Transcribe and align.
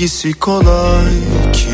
hangisi 0.00 0.32
kolay 0.34 1.20
ki? 1.52 1.69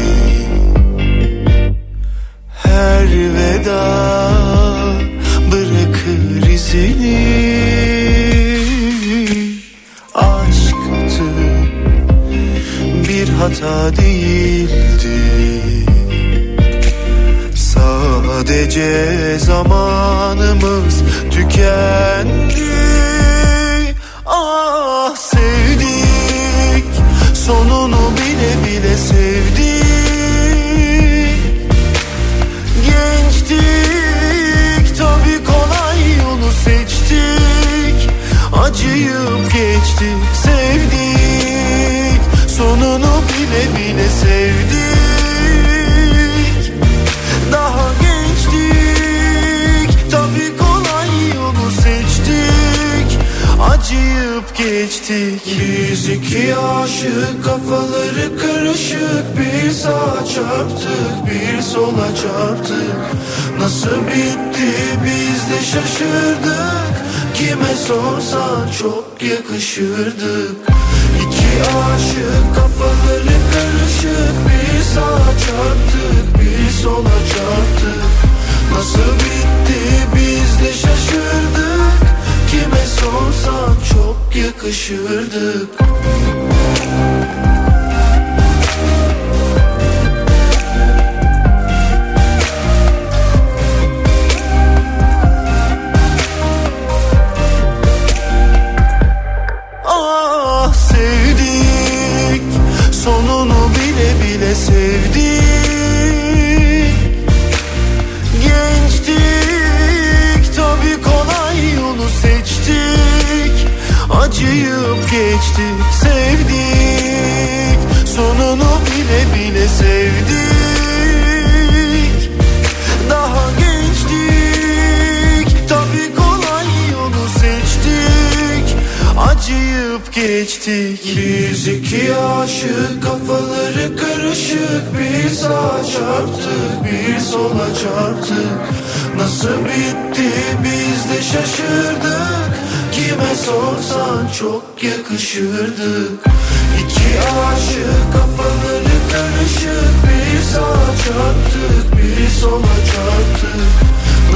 주옵소서. 68.87 69.16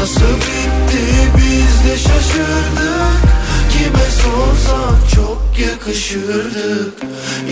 nasıl 0.00 0.36
bitti 0.36 1.04
biz 1.36 1.90
de 1.90 1.96
şaşırdık. 1.96 3.20
Kime 3.72 4.10
sorsak 4.22 5.10
çok 5.14 5.42
yakışırdık. 5.58 6.94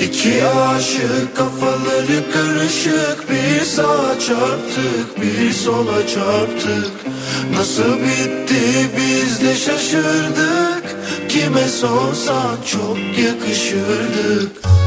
İki 0.02 0.46
aşık 0.46 1.36
kafaları 1.36 2.32
karışık. 2.32 3.30
Bir 3.30 3.64
sağa 3.64 4.20
çarptık 4.26 5.22
bir 5.22 5.52
sola 5.52 6.06
çarptık. 6.06 6.92
Nasıl 7.56 7.98
bitti 7.98 8.88
biz 8.96 9.40
de 9.40 9.54
şaşırdık. 9.54 10.82
Kime 11.28 11.68
sorsak 11.68 12.66
çok 12.66 12.98
yakışırdık. 12.98 14.77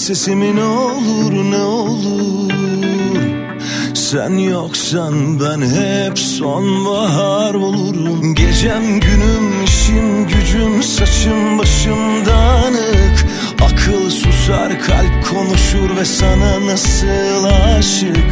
Duysan 0.00 0.14
sesimi 0.14 0.56
ne 0.56 0.64
olur 0.64 1.32
ne 1.50 1.62
olur? 1.62 2.50
Sen 3.94 4.38
yoksan 4.38 5.40
ben 5.40 5.60
hep 5.60 6.18
sonbahar 6.18 7.54
olurum. 7.54 8.34
Gecem 8.34 9.00
günüm 9.00 9.64
işim 9.64 10.26
gücüm 10.26 10.82
saçım 10.82 11.58
başım 11.58 12.26
dağınık. 12.26 13.26
Akıl 13.62 14.10
susar 14.10 14.80
kalp 14.80 15.26
konuşur 15.30 15.96
ve 15.96 16.04
sana 16.04 16.66
nasıl 16.66 17.44
aşık? 17.44 18.26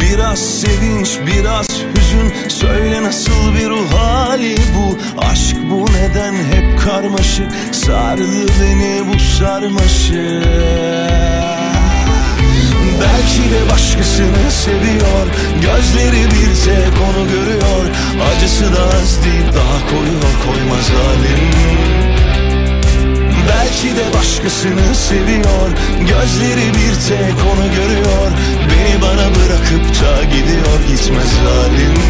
Biraz 0.00 0.38
sevinç 0.38 1.18
biraz 1.26 1.66
hüzün 1.68 2.49
Söyle 2.60 3.02
nasıl 3.02 3.54
bir 3.54 3.70
ruh 3.70 3.92
hali 3.92 4.54
bu? 4.76 4.98
Aşk 5.18 5.56
bu 5.70 5.86
neden 5.92 6.34
hep 6.34 6.78
karmaşık? 6.84 7.52
Sardı 7.72 8.46
beni 8.60 9.02
bu 9.08 9.18
sarmaşık. 9.18 10.44
Belki 13.00 13.50
de 13.50 13.70
başkasını 13.72 14.50
seviyor. 14.50 15.26
Gözleri 15.54 16.24
bir 16.24 16.54
tek 16.64 16.94
onu 17.08 17.28
görüyor. 17.28 17.84
Acısı 18.30 18.64
da 18.64 18.82
az 18.82 19.24
değil 19.24 19.46
daha 19.56 19.90
koyuyor 19.90 20.34
koymaz 20.46 20.90
halim 20.90 22.09
Belki 23.50 23.96
de 23.96 24.18
başkasını 24.18 24.94
seviyor. 24.94 25.70
Gözleri 26.00 26.68
bir 26.68 26.94
tek 27.08 27.34
onu 27.52 27.74
görüyor. 27.74 28.30
Beni 28.70 29.02
bana 29.02 29.26
bırakıp 29.34 30.02
da 30.02 30.24
gidiyor. 30.24 30.80
Gitmez 30.88 31.32
halim. 31.44 32.00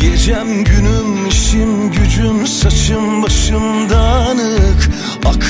Gecem 0.00 0.64
günüm 0.64 1.28
işim 1.28 1.90
gücüm 1.90 2.46
saçım 2.46 3.22
başım 3.22 3.90
dağınık 3.90 4.75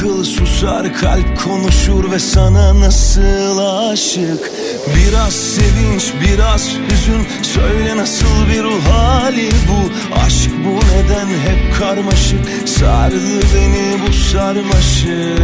Akıl 0.07 0.25
susar 0.25 0.95
kalp 0.95 1.39
konuşur 1.45 2.11
ve 2.13 2.19
sana 2.19 2.81
nasıl 2.81 3.59
aşık? 3.59 4.51
Biraz 4.97 5.33
sevinç 5.35 6.13
biraz 6.23 6.71
hüzün 6.91 7.27
söyle 7.43 7.97
nasıl 7.97 8.49
bir 8.51 8.63
ruh 8.63 8.85
hali 8.89 9.51
bu? 9.69 9.91
Aşk 10.27 10.51
bu 10.65 10.75
neden 10.75 11.27
hep 11.27 11.79
karmaşık? 11.79 12.69
Sardı 12.69 13.41
beni 13.55 14.07
bu 14.07 14.13
sarmaşık. 14.13 15.39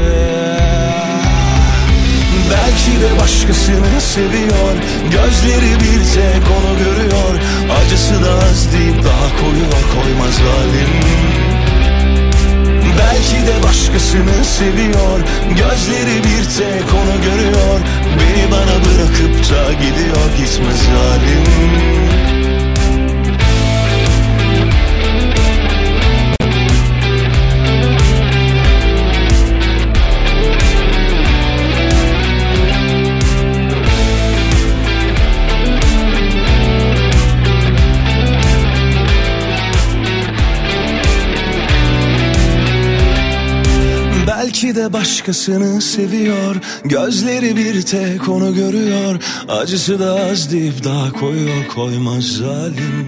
Belki 2.51 3.01
de 3.01 3.21
başkasını 3.21 4.01
seviyor 4.01 4.75
Gözleri 5.05 5.75
bir 5.81 6.05
tek 6.15 6.43
onu 6.57 6.79
görüyor. 6.79 7.41
Acısı 7.81 8.25
da 8.25 8.33
az 8.35 8.73
deyip 8.73 9.05
daha 9.05 9.41
koyuyor 9.41 9.83
koymaz 9.95 10.39
halim 10.39 11.42
Belki 12.99 13.47
de 13.47 13.63
başkasını 13.63 14.45
seviyor. 14.45 15.21
Gözleri 15.49 16.17
bir 16.25 16.45
tek 16.45 16.95
onu 16.95 17.23
görüyor. 17.23 17.81
Beni 18.19 18.51
bana 18.53 18.85
bırakıp 18.85 19.51
da 19.51 19.73
gidiyor 19.73 20.27
gitmez 20.37 20.83
halim 20.89 22.42
Belki 44.73 44.85
de 44.85 44.93
başkasını 44.93 45.83
seviyor. 45.83 46.57
Gözleri 46.85 47.57
bir 47.57 47.83
tek 47.83 48.29
onu 48.29 48.55
görüyor. 48.55 49.23
Acısı 49.49 50.01
da 50.01 50.21
az 50.31 50.53
deyip 50.53 50.85
daha 50.85 51.13
koyuyor 51.13 51.69
koymaz 51.75 52.25
zalim. 52.25 53.07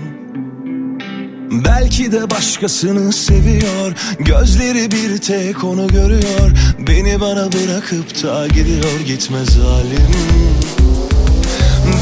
Belki 1.65 2.13
de 2.13 2.31
başkasını 2.31 3.13
seviyor. 3.13 3.93
Gözleri 4.19 4.91
bir 4.91 5.19
tek 5.19 5.65
onu 5.65 5.87
görüyor. 5.87 6.51
Beni 6.79 7.21
bana 7.21 7.53
bırakıp 7.53 8.23
da 8.23 8.47
gidiyor 8.47 9.01
gitmez 9.07 9.49
zalim. 9.49 10.13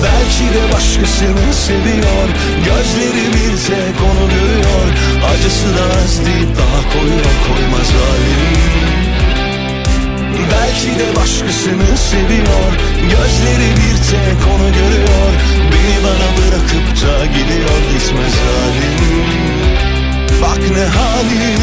Belki 0.02 0.54
de 0.54 0.72
başkasını 0.72 1.54
seviyor. 1.54 2.28
Gözleri 2.64 3.26
bir 3.34 3.56
tek 3.66 3.96
onu 4.02 4.28
görüyor. 4.30 4.86
Acısı 5.34 5.68
da 5.78 5.84
az 6.04 6.18
deyip 6.18 6.56
daha 6.58 6.92
koyuyor 6.92 7.34
koymaz 7.46 7.88
halim 7.88 8.81
Belki 10.52 10.98
de 10.98 11.16
başkasını 11.16 11.96
seviyor. 11.96 12.70
Gözleri 13.02 13.70
bir 13.76 13.96
tek 14.10 14.40
onu 14.54 14.72
görüyor. 14.72 15.32
Beni 15.72 15.96
bana 16.04 16.28
bırakıp 16.38 16.86
da 17.02 17.26
gidiyor 17.26 17.78
gitmez 17.92 18.34
halim. 18.44 19.62
Bak 20.42 20.58
ne 20.70 20.84
halim 20.84 21.60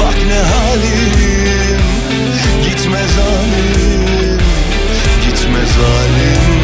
Bak 0.00 0.16
ne 0.28 0.38
halim. 0.38 1.80
Gitmez 2.64 3.16
halim 3.16 4.38
Gitmez 5.24 5.70
halim 5.76 6.57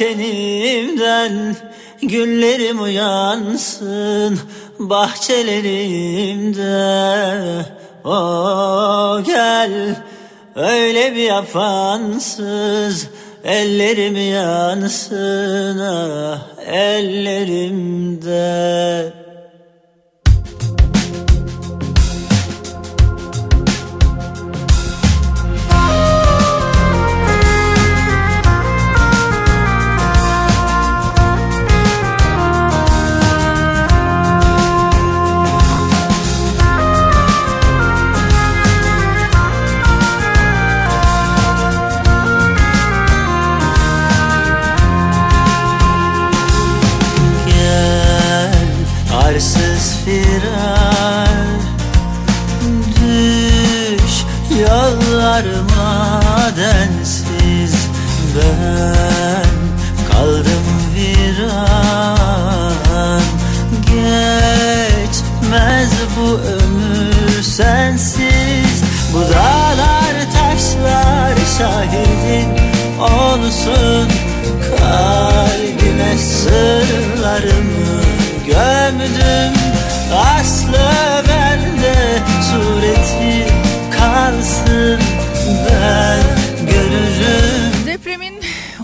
dikenimden 0.00 1.56
Güllerim 2.02 2.82
uyansın 2.82 4.40
bahçelerimde. 4.78 6.66
O 8.04 9.22
gel 9.26 9.96
öyle 10.56 11.14
bir 11.14 11.22
yapansız 11.22 13.08
Ellerim 13.44 14.16
yansın 14.16 15.78
ah 15.78 16.38
ellerimde 16.66 18.30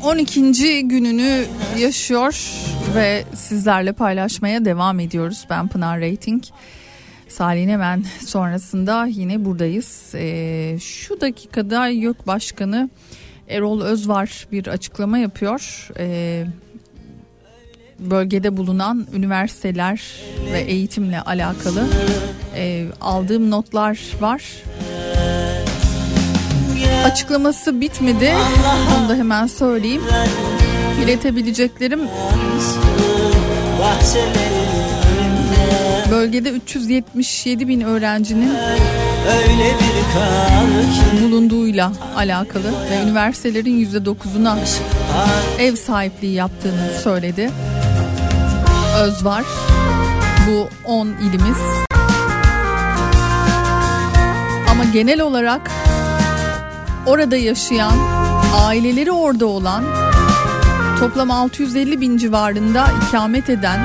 12. 0.06 0.88
gününü 0.88 1.44
yaşıyor 1.78 2.50
ve 2.94 3.24
sizlerle 3.34 3.92
paylaşmaya 3.92 4.64
devam 4.64 5.00
ediyoruz. 5.00 5.46
Ben 5.50 5.68
Pınar 5.68 6.00
Rating. 6.00 6.44
Salih 7.28 7.68
hemen 7.68 8.04
sonrasında 8.26 9.06
yine 9.06 9.44
buradayız. 9.44 10.12
Ee, 10.14 10.78
şu 10.80 11.20
dakikada 11.20 11.88
YÖK 11.88 12.26
Başkanı 12.26 12.90
Erol 13.48 13.82
Özvar 13.82 14.46
bir 14.52 14.66
açıklama 14.66 15.18
yapıyor. 15.18 15.88
Ee, 15.98 16.44
bölgede 17.98 18.56
bulunan 18.56 19.06
üniversiteler 19.14 20.02
ve 20.52 20.60
eğitimle 20.60 21.20
alakalı 21.20 21.86
e, 22.56 22.86
aldığım 23.00 23.50
notlar 23.50 24.00
var. 24.20 24.42
Açıklaması 27.06 27.80
bitmedi. 27.80 28.34
Onu 28.98 29.08
da 29.08 29.14
hemen 29.14 29.46
söyleyeyim. 29.46 30.02
İletebileceklerim 31.04 32.00
bölgede 36.10 36.50
377 36.50 37.68
bin 37.68 37.80
öğrencinin 37.80 38.52
bulunduğuyla 41.22 41.92
alakalı 42.16 42.72
ve 42.90 43.02
üniversitelerin 43.02 43.84
%9'una 43.84 44.56
ev 45.58 45.76
sahipliği 45.76 46.34
yaptığını 46.34 46.90
söyledi. 47.02 47.50
Öz 48.98 49.24
var. 49.24 49.44
Bu 50.48 50.68
10 50.84 51.06
ilimiz. 51.06 51.56
Ama 54.70 54.84
genel 54.92 55.20
olarak 55.20 55.70
orada 57.06 57.36
yaşayan, 57.36 57.98
aileleri 58.64 59.12
orada 59.12 59.46
olan 59.46 59.84
toplam 61.00 61.30
650 61.30 62.00
bin 62.00 62.18
civarında 62.18 62.86
ikamet 63.08 63.50
eden 63.50 63.80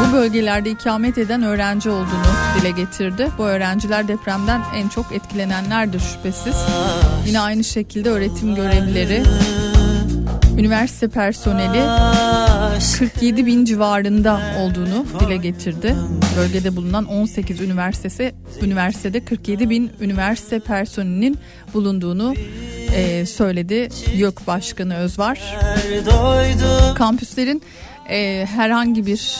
bu 0.00 0.12
bölgelerde 0.12 0.70
ikamet 0.70 1.18
eden 1.18 1.42
öğrenci 1.42 1.90
olduğunu 1.90 2.34
dile 2.60 2.70
getirdi. 2.70 3.30
Bu 3.38 3.44
öğrenciler 3.46 4.08
depremden 4.08 4.62
en 4.74 4.88
çok 4.88 5.12
etkilenenlerdir 5.12 6.00
şüphesiz. 6.00 6.56
Yine 7.26 7.40
aynı 7.40 7.64
şekilde 7.64 8.10
öğretim 8.10 8.54
görevlileri, 8.54 9.22
üniversite 10.58 11.08
personeli 11.08 11.80
47 12.98 13.46
bin 13.46 13.64
civarında 13.64 14.40
olduğunu 14.60 15.06
dile 15.20 15.36
getirdi. 15.36 15.96
Bölgede 16.36 16.76
bulunan 16.76 17.04
18 17.04 17.60
üniversitesi 17.60 18.34
üniversitede 18.62 19.24
47 19.24 19.70
bin 19.70 19.90
üniversite 20.00 20.60
personelinin 20.60 21.38
bulunduğunu 21.74 22.34
e, 22.94 23.26
söyledi 23.26 23.88
YÖK 24.16 24.46
Başkanı 24.46 24.96
Özvar. 24.96 25.40
Kampüslerin 26.94 27.62
e, 28.10 28.46
herhangi 28.46 29.06
bir 29.06 29.36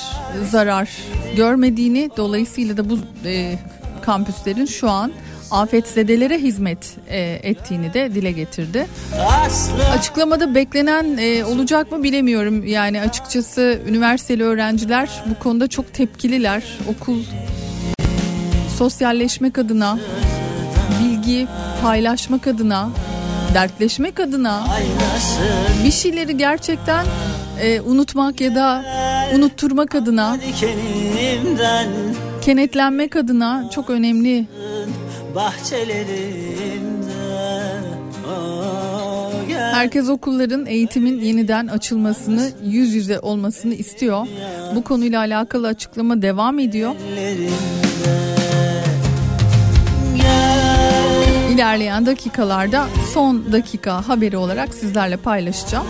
zarar 0.50 0.90
görmediğini 1.36 2.10
dolayısıyla 2.16 2.76
da 2.76 2.90
bu 2.90 2.98
e, 3.24 3.58
kampüslerin 4.02 4.66
şu 4.66 4.90
an 4.90 5.12
afetzedelere 5.54 6.38
hizmet 6.38 6.96
e, 7.08 7.20
ettiğini 7.42 7.94
de 7.94 8.14
dile 8.14 8.32
getirdi. 8.32 8.86
Açıklamada 9.98 10.54
beklenen 10.54 11.16
e, 11.16 11.44
olacak 11.44 11.92
mı 11.92 12.02
bilemiyorum. 12.02 12.66
Yani 12.66 13.00
açıkçası 13.00 13.78
üniversiteli 13.88 14.42
öğrenciler 14.42 15.22
bu 15.26 15.42
konuda 15.42 15.68
çok 15.68 15.94
tepkililer. 15.94 16.78
Okul 16.88 17.22
sosyalleşmek 18.78 19.58
adına, 19.58 19.98
bilgi 21.00 21.46
paylaşmak 21.82 22.46
adına, 22.46 22.88
dertleşmek 23.54 24.20
adına 24.20 24.64
bir 25.84 25.90
şeyleri 25.90 26.36
gerçekten 26.36 27.06
e, 27.60 27.80
unutmak 27.80 28.40
ya 28.40 28.54
da 28.54 28.84
unutturmak 29.34 29.94
adına, 29.94 30.36
kenetlenmek 32.42 33.16
adına 33.16 33.70
çok 33.70 33.90
önemli. 33.90 34.46
Bahçelerinde 35.34 37.14
oh, 38.28 39.32
Herkes 39.48 40.08
okulların 40.08 40.66
eğitimin 40.66 41.20
yeniden 41.20 41.66
açılmasını, 41.66 42.50
yüz 42.64 42.94
yüze 42.94 43.20
olmasını 43.20 43.74
istiyor. 43.74 44.26
Bu 44.74 44.84
konuyla 44.84 45.20
alakalı 45.20 45.66
açıklama 45.66 46.22
devam 46.22 46.58
ediyor. 46.58 46.94
İlerleyen 51.50 52.06
dakikalarda 52.06 52.86
son 53.14 53.52
dakika 53.52 54.08
haberi 54.08 54.36
olarak 54.36 54.74
sizlerle 54.74 55.16
paylaşacağım. 55.16 55.86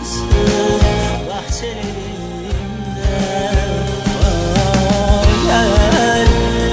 gel 5.46 6.26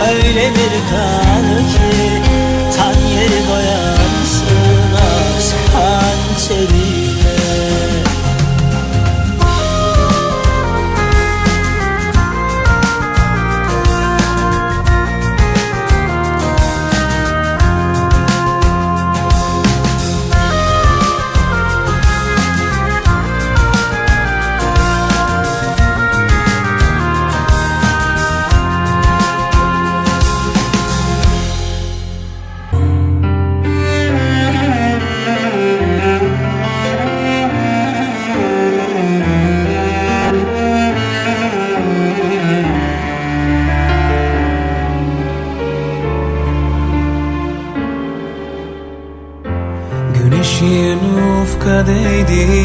Öyle 0.10 0.50
bir 0.50 0.72
kal 0.92 1.58
ki 1.58 2.51
산에 2.82 3.46
거야. 3.46 3.96
쓰나 4.26 5.40
산채리. 5.40 7.01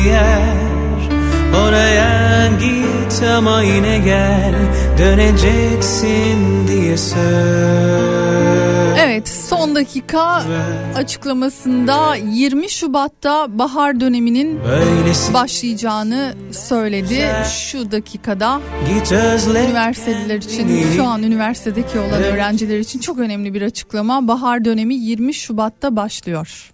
Yer 0.07 0.57
Oraya 1.67 2.49
git 2.61 3.23
ama 3.23 3.63
yine 3.63 3.99
gel 3.99 4.55
Döneceksin 4.99 6.69
diye 6.69 6.97
söz 6.97 8.27
Evet 8.99 9.29
son 9.29 9.75
dakika 9.75 10.43
açıklamasında 10.97 12.15
20 12.17 12.71
Şubat'ta 12.71 13.59
bahar 13.59 14.01
döneminin 14.01 14.61
Böylesi 14.65 15.35
başlayacağını 15.35 16.35
söyledi. 16.53 17.29
Şu 17.51 17.93
dakikada 17.93 18.61
üniversiteler 19.69 20.37
için 20.37 20.87
şu 20.97 21.05
an 21.05 21.23
üniversitedeki 21.23 21.99
olan 21.99 22.23
öğrenciler 22.23 22.79
için 22.79 23.01
çok 23.01 23.19
önemli 23.19 23.55
bir 23.55 23.63
açıklama. 23.63 24.29
Bahar 24.29 24.65
dönemi 24.65 24.95
20 24.95 25.35
Şubat'ta 25.35 25.97
başlıyor. 25.97 26.73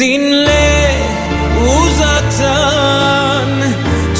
Dinle 0.00 0.90
uzaktan 1.78 3.48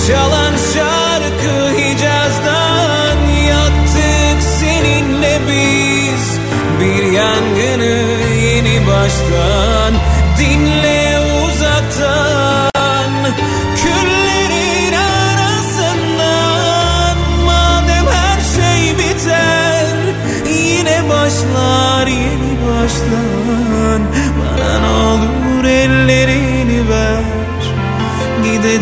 Çalan 0.07 0.55
şarkı 0.75 1.79
Hicaz'dan. 1.79 3.19
Yaktık 3.49 4.43
seninle 4.61 5.41
biz 5.49 6.39
Bir 6.81 7.13
yangını 7.13 7.97
yeni 8.45 8.87
baştan 8.87 9.90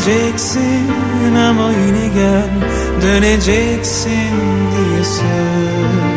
Gideceksin 0.09 1.35
ama 1.35 1.71
yine 1.73 2.09
gel. 2.15 2.51
Döneceksin 3.03 4.33
diye 4.73 5.05
söz 5.05 6.08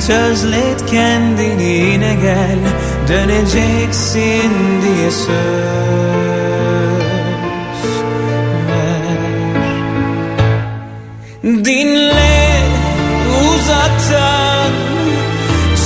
Git 0.00 0.10
özlet 0.10 0.90
kendini 0.90 1.62
yine 1.62 2.14
gel 2.14 2.58
Döneceksin 3.08 4.52
diye 4.82 5.10
söz 5.10 5.28
ver. 8.68 8.90
Dinle 11.44 12.62
uzaktan 13.40 14.72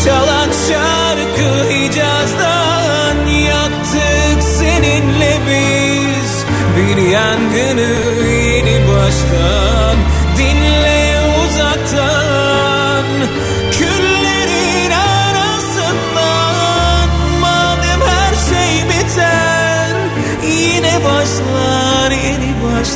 Çalan 0.05 0.50
şarkı 0.68 1.70
Hicaz'dan 1.70 3.27
Yaktık 3.27 4.42
seninle 4.59 5.38
biz. 5.48 6.44
Bir 6.77 7.11
yangını 7.11 7.92
yeni 8.35 8.88
baştan 8.88 9.63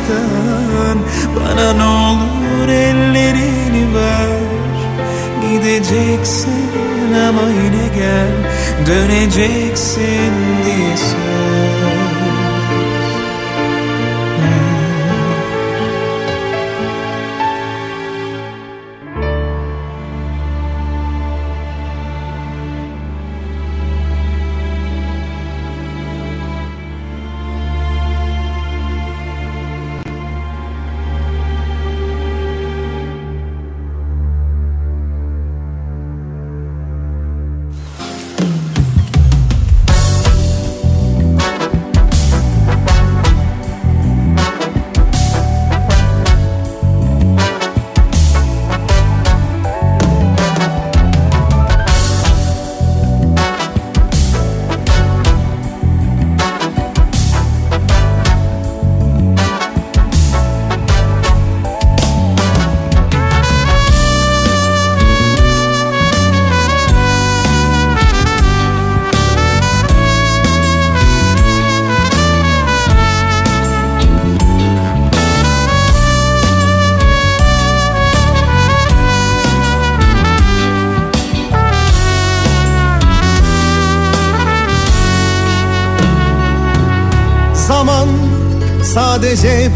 baştan 0.08 0.98
Bana 1.36 1.72
ne 1.72 1.84
olur 1.84 2.68
ellerini 2.68 3.94
ver. 3.94 4.38
Gideceksin 5.42 7.14
ama 7.28 7.42
yine 7.42 7.88
gel. 7.94 8.32
Döneceksin 8.86 10.32
diye 10.64 10.96
söz 10.96 11.27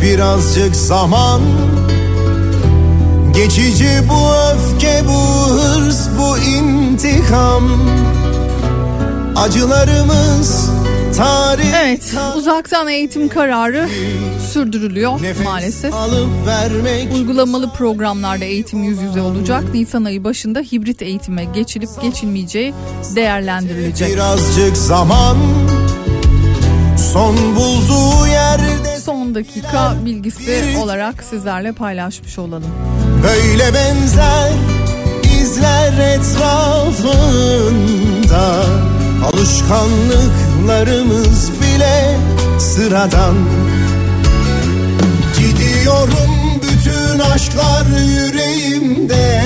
birazcık 0.03 0.77
zaman 0.77 1.41
Geçici 3.35 3.89
bu 4.09 4.35
öfke 4.55 5.03
bu 5.09 5.51
hırs 5.53 6.09
bu 6.19 6.39
intikam 6.39 7.71
Acılarımız 9.37 10.71
tarih 11.17 11.65
Evet 11.83 12.15
uzaktan 12.37 12.89
eğitim 12.89 13.29
kararı 13.29 13.89
sürdürülüyor 14.53 15.23
Nefes 15.23 15.45
maalesef. 15.45 15.95
alıp 15.95 16.47
vermek 16.47 17.13
Uygulamalı 17.15 17.71
programlarda 17.73 18.45
eğitim 18.45 18.83
yüz 18.83 19.03
yüze 19.03 19.21
olacak. 19.21 19.65
Nisan 19.75 20.05
ayı 20.05 20.25
başında 20.25 20.61
hibrit 20.61 21.03
eğitime 21.03 21.45
geçilip 21.45 22.03
geçilmeyeceği 22.03 22.75
değerlendirilecek. 23.17 24.13
birazcık 24.13 24.77
zaman 24.77 25.37
Son 27.13 27.37
bulduğu 27.57 28.27
yerde 28.27 28.92
Son 29.33 29.45
dakika 29.45 29.95
bilgisi 30.05 30.77
olarak 30.83 31.25
sizlerle 31.25 31.73
paylaşmış 31.73 32.39
olalım. 32.39 32.71
Böyle 33.23 33.75
benzer 33.75 34.53
izler 35.41 36.15
etrafında 36.15 37.33
Alışkanlıklarımız 39.27 41.51
bile 41.53 42.19
sıradan. 42.59 43.35
Gidiyorum 45.39 46.61
bütün 46.63 47.19
aşklar 47.19 47.87
yüreğimde. 47.87 49.43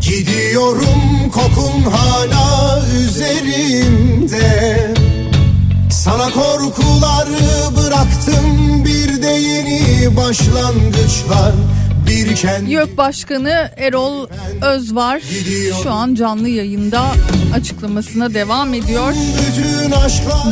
Gidiyorum 0.00 1.30
kokun 1.32 1.82
hala 1.90 2.80
üzerimde. 3.04 4.94
Sana 5.90 6.30
korkuları 6.30 7.76
bıraktım. 7.92 8.84
Bir 8.84 9.22
de 9.22 9.30
yeni 9.30 10.16
başlangıçlar 10.16 11.52
bir 12.06 12.36
kendi 12.36 12.72
YÖK 12.72 12.96
Başkanı 12.96 13.70
Erol 13.76 14.28
Özvar 14.62 15.22
şu 15.82 15.90
an 15.90 16.14
canlı 16.14 16.48
yayında 16.48 17.02
açıklamasına 17.54 18.34
devam 18.34 18.74
ediyor. 18.74 19.12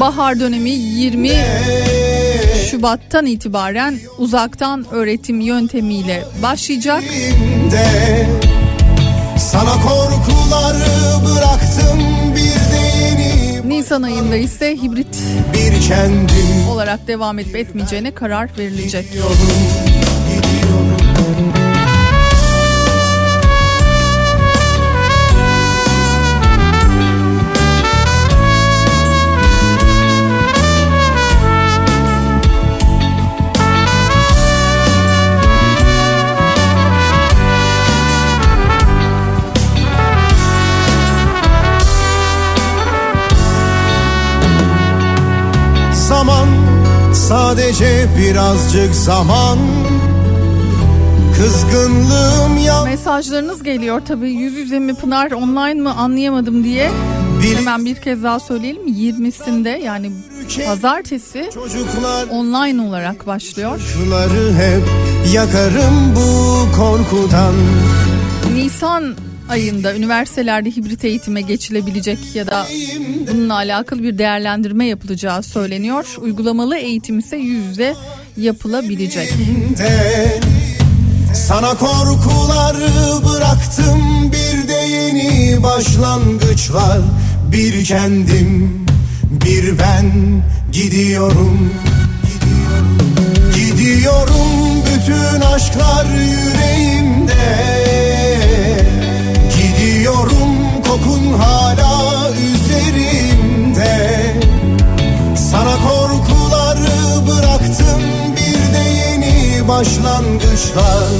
Bahar 0.01 0.41
dönemi 0.41 0.71
20 0.71 1.31
Şubat'tan 2.71 3.27
itibaren 3.27 4.01
uzaktan 4.19 4.87
öğretim 4.91 5.41
yöntemiyle 5.41 6.25
başlayacak. 6.43 7.03
Sana 9.39 9.73
korkuları 9.73 10.87
bıraktım. 11.27 12.01
Bir 12.37 12.50
Nisan 13.91 14.03
ayında 14.03 14.37
ise 14.37 14.77
hibrit 14.77 15.19
olarak 16.71 17.07
devam 17.07 17.39
edip 17.39 17.57
etmeyeceğine 17.57 18.15
karar 18.15 18.51
verilecek. 18.59 19.05
gidiyorum 19.05 19.37
gidiyorum 20.29 21.60
sadece 47.35 48.07
birazcık 48.19 48.95
zaman 48.95 49.59
Kızgınlığım 51.37 52.59
ya 52.65 52.85
Mesajlarınız 52.85 53.63
geliyor 53.63 54.03
tabii 54.09 54.31
yüz 54.33 54.55
yüze 54.55 54.79
mi 54.79 54.95
Pınar 54.95 55.31
online 55.31 55.75
mı 55.83 55.95
anlayamadım 55.95 56.65
diye. 56.65 56.91
Bil- 57.43 57.57
Hemen 57.57 57.85
bir 57.85 57.95
kez 57.97 58.23
daha 58.23 58.41
söyleyelim 58.41 58.87
20'sinde 58.89 59.69
yani 59.69 60.13
pazartesi 60.67 61.51
Çocuklar 61.55 62.27
online 62.31 62.83
olarak 62.83 63.27
başlıyor. 63.27 63.79
Şuları 63.93 64.53
hep 64.55 64.83
yakarım 65.35 66.15
bu 66.17 66.67
korkudan 66.77 67.55
Nisan 68.55 69.15
ayında 69.51 69.95
üniversitelerde 69.95 70.71
hibrit 70.71 71.05
eğitime 71.05 71.41
geçilebilecek 71.41 72.19
ya 72.35 72.47
da 72.47 72.67
bununla 73.33 73.55
alakalı 73.55 74.03
bir 74.03 74.19
değerlendirme 74.19 74.87
yapılacağı 74.87 75.43
söyleniyor. 75.43 76.17
Uygulamalı 76.21 76.77
eğitim 76.77 77.19
ise 77.19 77.37
yüz 77.37 77.67
yüze 77.67 77.95
yapılabilecek. 78.37 79.35
Sana 81.35 81.75
korkuları 81.75 83.25
bıraktım 83.25 84.33
bir 84.33 84.69
de 84.69 84.73
yeni 84.73 85.63
başlangıç 85.63 86.71
var 86.71 86.99
Bir 87.53 87.85
kendim 87.85 88.81
bir 89.31 89.79
ben 89.79 90.13
gidiyorum 90.73 91.73
Gidiyorum 93.55 94.83
bütün 94.87 95.41
aşklar 95.41 96.05
yüreğimde 96.05 97.90
Kokun 101.05 101.33
hala 101.33 102.31
üzerimde. 102.31 104.21
Sana 105.37 105.75
korkuları 105.77 107.27
bıraktım 107.27 108.03
bir 108.37 108.75
de 108.75 108.89
yeni 108.89 109.69
başlangıçlar. 109.69 111.11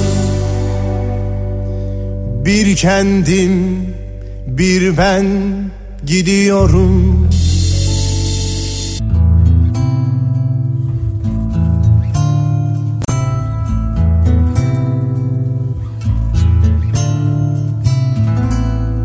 Bir 2.45 2.75
kendim 2.75 3.85
bir 4.47 4.97
ben 4.97 5.25
gidiyorum. 6.05 7.29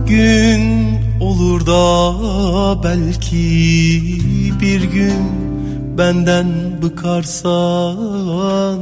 Gün 0.09 0.56
olur 1.69 2.77
da 2.77 2.83
belki 2.83 3.39
bir 4.61 4.83
gün 4.83 5.31
benden 5.99 6.47
bıkarsan 6.83 8.79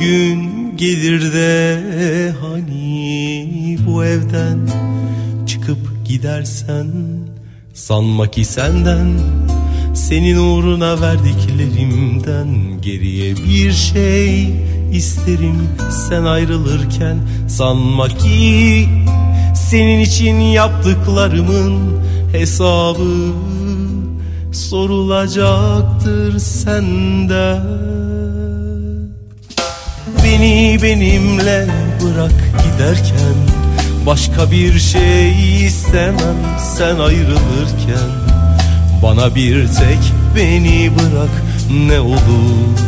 Gün 0.00 0.72
gelir 0.76 1.32
de 1.32 2.32
hani 2.40 3.78
bu 3.86 4.04
evden 4.04 4.58
çıkıp 5.46 5.78
gidersen 6.04 6.86
Sanma 7.74 8.30
ki 8.30 8.44
senden 8.44 9.18
senin 9.94 10.36
uğruna 10.36 11.00
verdiklerimden 11.00 12.48
geriye 12.82 13.36
bir 13.36 13.72
şey 13.72 14.48
isterim. 14.92 15.68
Sen 16.08 16.24
ayrılırken 16.24 17.18
sanma 17.48 18.08
ki 18.08 18.88
senin 19.74 20.00
için 20.00 20.40
yaptıklarımın 20.40 22.00
hesabı 22.32 23.32
sorulacaktır 24.52 26.38
senden. 26.38 27.62
Beni 30.24 30.78
benimle 30.82 31.66
bırak 32.02 32.32
giderken 32.64 33.36
Başka 34.06 34.50
bir 34.50 34.78
şey 34.78 35.66
istemem 35.66 36.36
sen 36.58 36.98
ayrılırken. 36.98 38.10
Bana 39.02 39.34
bir 39.34 39.66
tek 39.66 40.12
beni 40.36 40.90
bırak 40.94 41.42
ne 41.88 42.00
olur. 42.00 42.78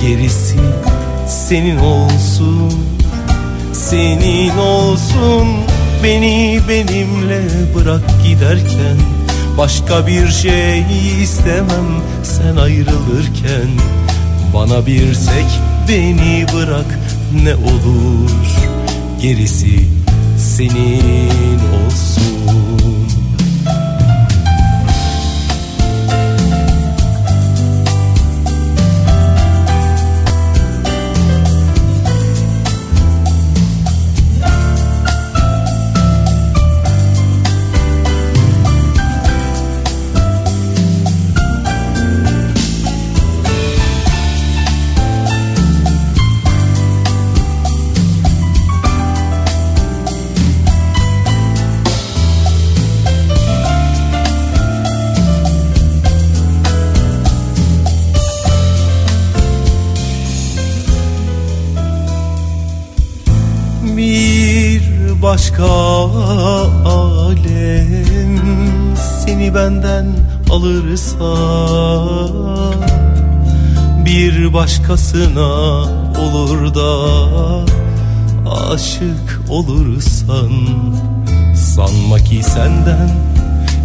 Gerisi 0.00 0.58
senin 1.28 1.78
olsun 1.78 2.72
Senin 3.72 4.58
olsun 4.58 5.46
Beni 6.04 6.60
benimle 6.68 7.42
bırak 7.74 8.02
giderken 8.24 8.96
Başka 9.58 10.06
bir 10.06 10.28
şey 10.28 10.84
istemem 11.22 12.02
sen 12.22 12.56
ayrılırken. 12.56 13.68
Bana 14.54 14.86
bir 14.86 15.14
tek 15.14 15.60
beni 15.88 16.46
bırak 16.54 16.98
ne 17.44 17.54
olur 17.54 18.30
Gerisi 19.22 19.88
senin 20.38 21.58
olsun 21.86 22.13
benden 69.54 70.06
alırsa 70.50 71.34
Bir 74.04 74.54
başkasına 74.54 75.50
olur 76.20 76.74
da 76.74 76.90
aşık 78.50 79.40
olursan. 79.48 80.50
Sanma 81.56 82.18
ki 82.18 82.42
senden 82.42 83.10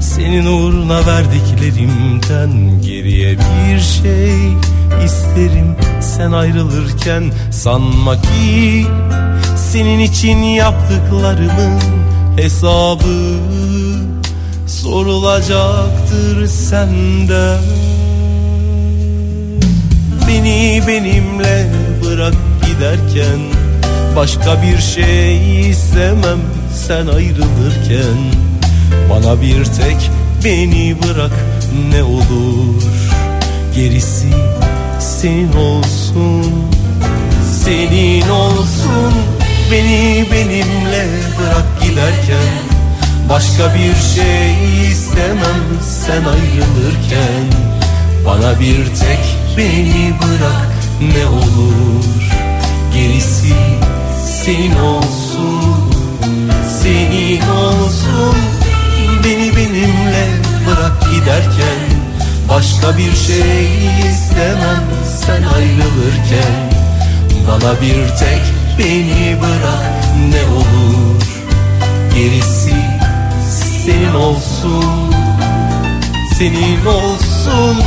senin 0.01 0.45
uğruna 0.45 1.07
verdiklerimden 1.07 2.81
geriye 2.81 3.37
bir 3.37 3.79
şey 3.79 4.53
isterim. 5.05 5.75
Sen 6.01 6.31
ayrılırken 6.31 7.23
sanma 7.51 8.21
ki 8.21 8.85
senin 9.71 9.99
için 9.99 10.37
yaptıklarımın 10.37 11.79
hesabı 12.35 13.39
sorulacaktır 14.83 16.47
senden 16.47 17.59
Beni 20.27 20.83
benimle 20.87 21.67
bırak 22.03 22.33
giderken 22.65 23.39
Başka 24.15 24.61
bir 24.61 24.77
şey 24.77 25.69
istemem 25.69 26.39
sen 26.73 27.07
ayrılırken. 27.07 28.17
Bana 29.09 29.41
bir 29.41 29.65
tek 29.65 30.11
beni 30.43 30.95
bırak 31.03 31.45
ne 31.91 32.03
olur. 32.03 32.83
Gerisi 33.75 34.27
senin 34.99 35.53
olsun 35.53 36.53
Senin 37.63 38.29
olsun. 38.29 39.13
Beni 39.71 40.25
benimle 40.31 41.07
bırak 41.39 41.81
giderken 41.81 42.68
Başka 43.29 43.73
bir 43.75 43.95
şey 44.15 44.87
istemem 44.91 45.63
sen 45.81 46.23
ayrılırken. 46.23 47.45
Bana 48.25 48.59
bir 48.59 48.85
tek 48.85 49.37
beni 49.57 50.13
bırak 50.21 50.69
ne 51.15 51.25
olur. 51.27 52.05
Gerisi 52.93 53.53
senin 54.43 54.79
olsun 54.79 55.89
Senin 56.83 57.41
olsun. 57.49 58.35
Beni 59.23 59.55
benimle 59.55 60.27
bırak 60.67 61.01
giderken. 61.11 61.79
Başka 62.49 62.97
bir 62.97 63.15
şey 63.15 63.65
istemem 64.09 64.83
sen 65.05 65.43
ayrılırken. 65.43 66.73
Bana 67.47 67.81
bir 67.81 68.07
tek 68.17 68.41
beni 68.79 69.37
bırak 69.41 70.05
ne 70.29 70.53
olur. 70.55 71.23
Gerisi 72.15 72.98
senin 73.89 74.13
olsun. 74.13 74.83
Senin 76.37 76.85
olsun 76.85 77.77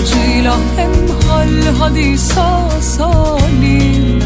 Acıyla 0.00 0.56
hem 0.76 0.92
hal 1.28 1.74
hadi 1.78 2.18
sağ 2.18 2.70
salim. 2.80 4.22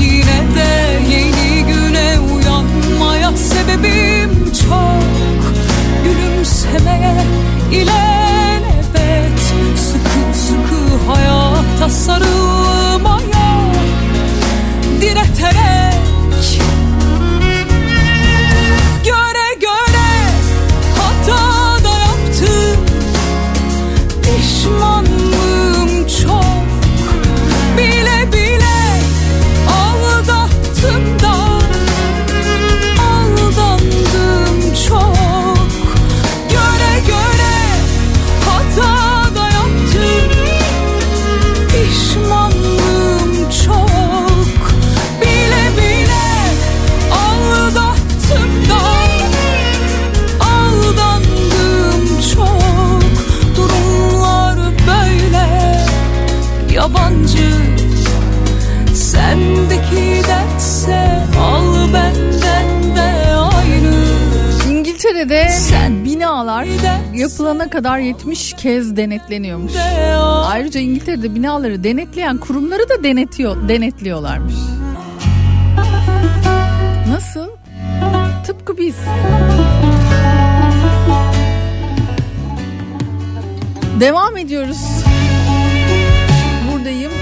Yine 0.00 0.40
de 0.56 1.00
yeni 1.10 1.64
güne 1.66 2.18
uyanmaya 2.18 3.36
sebebim 3.36 4.30
çok. 4.44 5.52
Gülümsemeye 6.04 7.24
ilelebet 7.72 9.40
Sıkı 9.76 10.38
sıkı 10.38 11.10
hayata 11.12 11.88
sarılmaya 11.88 13.47
yapılana 67.48 67.70
kadar 67.70 67.98
70 67.98 68.52
kez 68.52 68.96
denetleniyormuş. 68.96 69.72
Ayrıca 70.46 70.80
İngiltere'de 70.80 71.34
binaları 71.34 71.84
denetleyen 71.84 72.38
kurumları 72.38 72.88
da 72.88 73.02
denetiyor, 73.02 73.68
denetliyorlarmış. 73.68 74.54
Nasıl? 77.08 77.48
Tıpkı 78.46 78.78
biz. 78.78 78.96
Devam 84.00 84.36
ediyoruz. 84.36 85.04
Buradayım. 86.72 87.12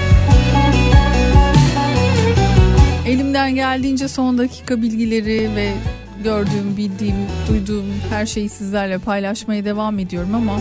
Elimden 3.07 3.55
geldiğince 3.55 4.07
son 4.07 4.37
dakika 4.37 4.81
bilgileri 4.81 5.55
ve 5.55 5.73
gördüğüm, 6.23 6.77
bildiğim, 6.77 7.15
duyduğum 7.49 7.85
her 8.09 8.25
şeyi 8.25 8.49
sizlerle 8.49 8.97
paylaşmaya 8.97 9.65
devam 9.65 9.99
ediyorum 9.99 10.35
ama 10.35 10.59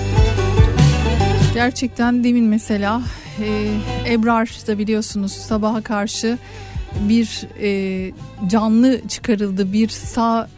gerçekten 1.54 2.24
demin 2.24 2.44
mesela 2.44 3.02
e, 3.42 3.68
Ebrar 4.12 4.46
da 4.66 4.78
biliyorsunuz 4.78 5.32
sabaha 5.32 5.82
karşı 5.82 6.38
bir 7.00 7.48
e, 7.60 8.12
canlı 8.48 9.08
çıkarıldı 9.08 9.72
bir 9.72 9.88
sağ 9.88 10.48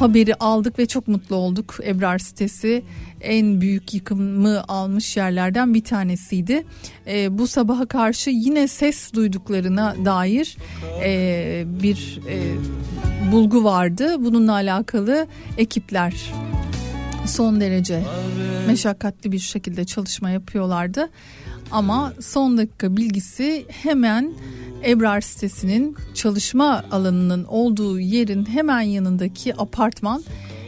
haberi 0.00 0.34
aldık 0.34 0.78
ve 0.78 0.86
çok 0.86 1.08
mutlu 1.08 1.36
olduk. 1.36 1.76
Ebrar 1.84 2.18
sitesi 2.18 2.82
en 3.20 3.60
büyük 3.60 3.94
yıkımı 3.94 4.64
almış 4.68 5.16
yerlerden 5.16 5.74
bir 5.74 5.84
tanesiydi. 5.84 6.64
E, 7.06 7.38
bu 7.38 7.46
sabaha 7.46 7.86
karşı 7.86 8.30
yine 8.30 8.68
ses 8.68 9.12
duyduklarına 9.12 9.96
dair 10.04 10.56
e, 11.04 11.64
bir 11.82 12.20
e, 12.28 12.56
bulgu 13.32 13.64
vardı. 13.64 14.16
Bununla 14.24 14.52
alakalı 14.52 15.26
ekipler 15.56 16.32
son 17.26 17.60
derece 17.60 18.02
meşakkatli 18.66 19.32
bir 19.32 19.38
şekilde 19.38 19.84
çalışma 19.84 20.30
yapıyorlardı. 20.30 21.08
Ama 21.70 22.12
son 22.20 22.58
dakika 22.58 22.96
bilgisi 22.96 23.64
hemen 23.68 24.32
Ebrar 24.84 25.20
sitesinin 25.20 25.96
çalışma 26.14 26.84
alanının 26.90 27.44
olduğu 27.44 28.00
yerin 28.00 28.46
hemen 28.46 28.80
yanındaki 28.80 29.54
apartman 29.60 30.24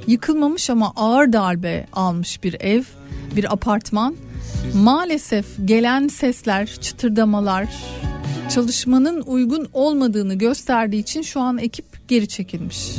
yıkılmamış 0.06 0.70
ama 0.70 0.92
ağır 0.96 1.32
darbe 1.32 1.86
almış 1.92 2.44
bir 2.44 2.56
ev, 2.60 2.82
bir 3.36 3.52
apartman. 3.52 4.16
Maalesef 4.74 5.46
gelen 5.64 6.08
sesler, 6.08 6.66
çıtırdamalar 6.66 7.68
çalışmanın 8.50 9.20
uygun 9.20 9.68
olmadığını 9.72 10.34
gösterdiği 10.34 11.00
için 11.00 11.22
şu 11.22 11.40
an 11.40 11.58
ekip 11.58 12.08
geri 12.08 12.28
çekilmiş. 12.28 12.96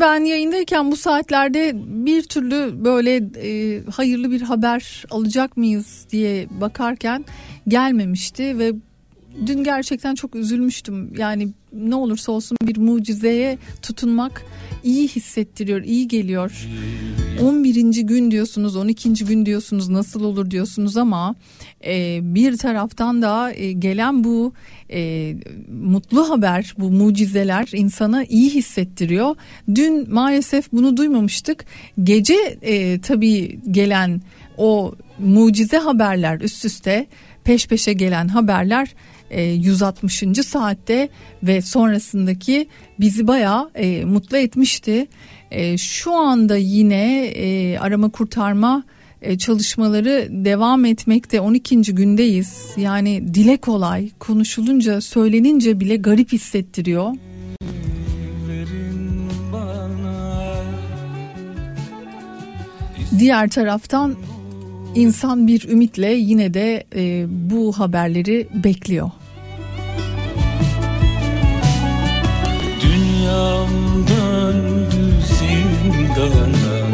Ben 0.00 0.24
yayındayken 0.24 0.90
bu 0.90 0.96
saatlerde 0.96 1.72
bir 2.06 2.22
türlü 2.22 2.84
böyle 2.84 3.16
e, 3.16 3.82
hayırlı 3.90 4.30
bir 4.30 4.40
haber 4.42 5.04
alacak 5.10 5.56
mıyız 5.56 6.06
diye 6.10 6.46
bakarken 6.60 7.24
gelmemişti 7.68 8.58
ve 8.58 8.72
dün 9.46 9.64
gerçekten 9.64 10.14
çok 10.14 10.34
üzülmüştüm. 10.34 11.12
Yani 11.18 11.48
ne 11.72 11.94
olursa 11.94 12.32
olsun 12.32 12.58
bir 12.62 12.76
mucizeye 12.76 13.58
tutunmak 13.82 14.42
iyi 14.84 15.08
hissettiriyor, 15.08 15.82
iyi 15.82 16.08
geliyor. 16.08 16.68
11. 17.42 17.82
gün 18.00 18.30
diyorsunuz, 18.30 18.76
12. 18.76 19.12
gün 19.12 19.46
diyorsunuz, 19.46 19.88
nasıl 19.88 20.24
olur 20.24 20.50
diyorsunuz 20.50 20.96
ama 20.96 21.34
e, 21.84 22.20
bir 22.22 22.56
taraftan 22.56 23.22
da 23.22 23.52
e, 23.52 23.72
gelen 23.72 24.24
bu 24.24 24.52
e, 24.90 25.34
mutlu 25.82 26.30
haber, 26.30 26.74
bu 26.78 26.90
mucizeler 26.90 27.68
insana 27.72 28.24
iyi 28.24 28.50
hissettiriyor. 28.50 29.36
Dün 29.74 30.14
maalesef 30.14 30.72
bunu 30.72 30.96
duymamıştık. 30.96 31.64
Gece 32.02 32.58
e, 32.62 33.00
tabii 33.00 33.60
gelen 33.70 34.22
o 34.56 34.94
mucize 35.18 35.78
haberler 35.78 36.40
üst 36.40 36.64
üste 36.64 37.06
peş 37.44 37.68
peşe 37.68 37.92
gelen 37.92 38.28
haberler 38.28 38.94
e, 39.30 39.42
160. 39.42 40.22
saatte 40.46 41.08
ve 41.42 41.62
sonrasındaki 41.62 42.68
bizi 43.00 43.26
bayağı 43.26 43.70
e, 43.74 44.04
mutlu 44.04 44.36
etmişti. 44.36 45.06
E, 45.50 45.78
şu 45.78 46.14
anda 46.14 46.56
yine 46.56 47.26
e, 47.26 47.78
arama 47.78 48.08
kurtarma 48.08 48.84
e, 49.22 49.38
çalışmaları 49.38 50.28
devam 50.30 50.84
etmekte 50.84 51.40
12. 51.40 51.82
gündeyiz. 51.82 52.66
Yani 52.76 53.34
dile 53.34 53.56
kolay 53.56 54.10
konuşulunca 54.18 55.00
söylenince 55.00 55.80
bile 55.80 55.96
garip 55.96 56.32
hissettiriyor. 56.32 57.12
Diğer 63.18 63.50
taraftan 63.50 64.16
insan 64.96 65.46
bir 65.46 65.68
ümitle 65.68 66.12
yine 66.12 66.54
de 66.54 66.84
e, 66.96 67.26
bu 67.28 67.72
haberleri 67.72 68.48
bekliyor. 68.64 69.10
Dünyam 72.82 73.68
döndü 74.08 75.12
zindana 75.26 76.86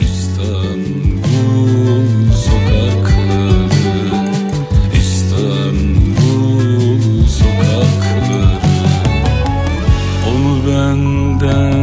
İstanbul 0.00 2.06
sokakları 2.32 4.08
İstanbul 4.94 6.98
sokakları 7.26 8.48
Onu 10.28 10.52
benden 10.66 11.79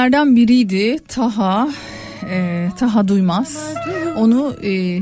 isimlerden 0.00 0.36
biriydi 0.36 0.98
Taha. 1.08 1.68
e, 2.30 2.68
Taha 2.78 3.08
Duymaz. 3.08 3.74
Onu 4.16 4.54
e, 4.64 5.00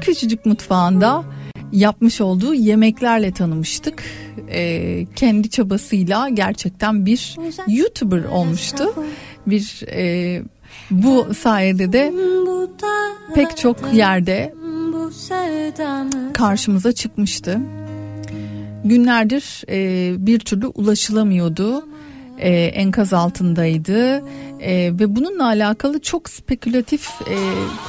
küçücük 0.00 0.46
mutfağında 0.46 1.24
yapmış 1.72 2.20
olduğu 2.20 2.54
yemeklerle 2.54 3.32
tanımıştık. 3.32 4.02
E, 4.50 5.06
kendi 5.16 5.50
çabasıyla 5.50 6.28
gerçekten 6.28 7.06
bir 7.06 7.36
YouTuber 7.68 8.24
olmuştu. 8.24 8.94
Bir 9.46 9.84
e, 9.92 10.42
bu 10.90 11.34
sayede 11.34 11.92
de 11.92 12.12
pek 13.34 13.56
çok 13.56 13.94
yerde 13.94 14.54
karşımıza 16.32 16.92
çıkmıştı. 16.92 17.58
Günlerdir 18.84 19.64
e, 19.68 20.26
bir 20.26 20.38
türlü 20.38 20.66
ulaşılamıyordu. 20.66 21.85
E, 22.46 22.50
enkaz 22.50 23.12
altındaydı 23.12 24.22
E, 24.60 24.92
ve 24.98 25.16
bununla 25.16 25.44
alakalı 25.44 26.00
çok 26.00 26.30
spekülatif 26.30 27.08
e, 27.08 27.36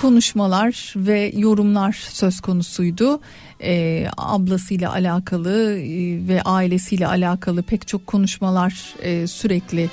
konuşmalar 0.01 0.93
ve 0.95 1.31
yorumlar 1.35 1.91
söz 2.11 2.39
konusuydu. 2.41 3.19
E, 3.63 4.05
ablasıyla 4.17 4.91
alakalı 4.91 5.79
e, 5.79 6.27
ve 6.27 6.41
ailesiyle 6.41 7.07
alakalı 7.07 7.63
pek 7.63 7.87
çok 7.87 8.07
konuşmalar 8.07 8.95
e, 9.01 9.27
sürekli 9.27 9.89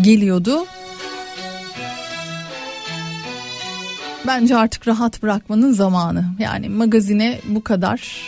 geliyordu. 0.00 0.66
Bence 4.26 4.56
artık 4.56 4.88
rahat 4.88 5.22
bırakmanın 5.22 5.72
zamanı. 5.72 6.24
Yani 6.38 6.68
magazine 6.68 7.40
bu 7.48 7.64
kadar 7.64 8.22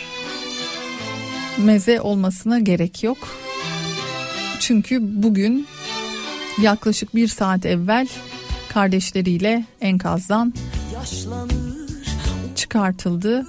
meze 1.57 2.01
olmasına 2.01 2.59
gerek 2.59 3.03
yok. 3.03 3.17
Çünkü 4.61 5.23
bugün 5.23 5.67
yaklaşık 6.61 7.15
bir 7.15 7.27
saat 7.27 7.65
evvel 7.65 8.07
kardeşleriyle 8.69 9.65
enkazdan 9.81 10.53
çıkartıldı. 12.55 13.45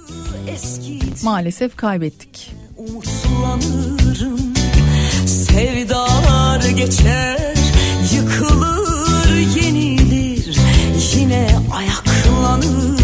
Maalesef 1.23 1.75
kaybettik. 1.75 2.51
Sevdalar 5.25 6.69
geçer 6.69 7.53
Yıkılır 8.15 9.35
yenilir 9.61 10.57
Yine 11.15 11.47
ayaklanırım 11.73 13.02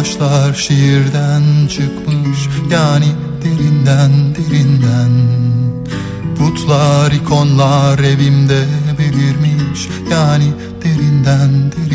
başlar 0.00 0.54
şiirden 0.54 1.42
çıkmış 1.68 2.48
yani 2.70 3.06
derinden 3.44 4.34
derinden. 4.34 5.10
Putlar 6.38 7.12
ikonlar 7.12 7.98
evimde 7.98 8.64
belirmiş 8.98 9.88
yani 10.10 10.52
derinden 10.84 11.72
derinden. 11.72 11.89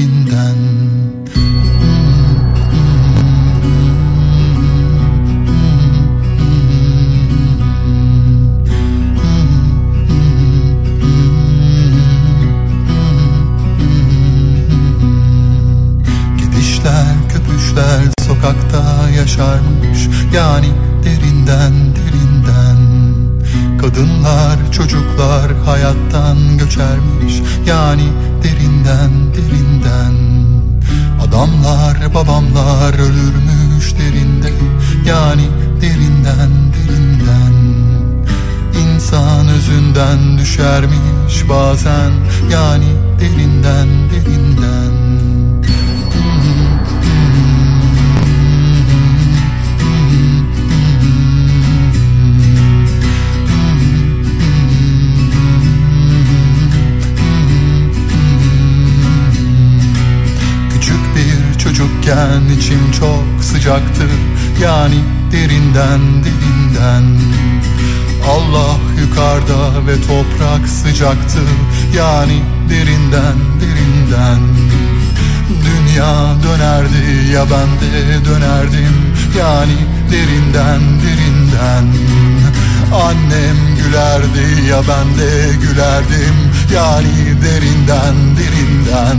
Çocuklar 24.96 25.52
hayattan 25.66 26.58
göçermiş. 26.58 27.42
Yani 27.68 28.08
derinden 28.44 29.12
derinden. 29.34 30.16
Adamlar 31.28 32.14
babamlar 32.14 32.94
ölürmüş 32.94 33.96
derinde. 34.00 34.54
Yani 35.06 35.48
derinden 35.82 36.52
derinden. 36.74 37.56
İnsan 38.84 39.48
özünden 39.48 40.38
düşermiş 40.38 41.50
bazen. 41.50 42.12
Yani 42.52 42.88
derinden 43.20 43.90
derinden. 44.10 44.95
İçim 62.58 62.92
çok 62.92 63.44
sıcaktı 63.44 64.04
Yani 64.64 65.00
derinden 65.32 66.02
derinden 66.24 67.04
Allah 68.30 68.78
yukarıda 69.02 69.88
ve 69.88 69.96
toprak 70.02 70.70
sıcaktı 70.70 71.40
Yani 71.98 72.42
derinden 72.70 73.38
derinden. 73.62 74.40
Dünya 75.66 76.36
dönerdi 76.44 77.32
ya 77.34 77.46
ben 77.52 77.70
de 77.82 78.26
dönerdim. 78.26 78.96
Yani 79.40 79.78
derinden 80.12 80.82
derinden. 81.02 81.86
Annem 82.94 83.58
gülerdi 83.84 84.70
ya 84.70 84.82
ben 84.82 85.20
de 85.20 85.56
gülerdim. 85.62 86.36
Yani 86.74 87.42
derinden 87.42 88.16
derinden 88.38 89.18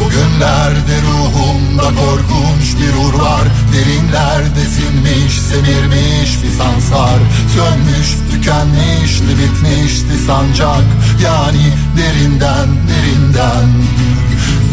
Bugünlerde 0.00 0.96
ruhumda 1.02 1.82
korkunç 1.82 2.66
bir 2.80 3.04
ur 3.04 3.14
var. 3.20 3.44
Derinlerde 3.72 4.60
sinmiş, 4.60 5.40
semirmiş 5.40 6.42
bir 6.42 6.50
sansar 6.58 7.18
Sönmüş, 7.54 8.08
tükenmişti, 8.30 9.28
bitmişti 9.38 10.18
sancak. 10.26 10.84
Yani 11.24 11.72
derinden, 11.96 12.68
derinden. 12.88 13.68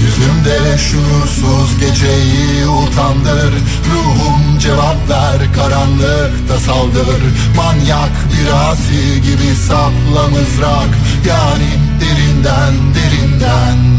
Yüzümde 0.01 0.77
şuursuz 0.77 1.79
geceyi 1.79 2.67
utandır. 2.67 3.53
Ruhum 3.91 4.59
cevap 4.59 5.09
ver 5.09 5.53
karanlıkta 5.55 6.59
saldır. 6.65 7.21
Manyak 7.55 8.11
bir 8.33 8.71
asi 8.71 9.21
gibi 9.21 9.55
sapla 9.55 10.27
mızrak. 10.27 10.89
Yani 11.27 11.69
derinden 12.01 12.73
derinden 12.95 13.94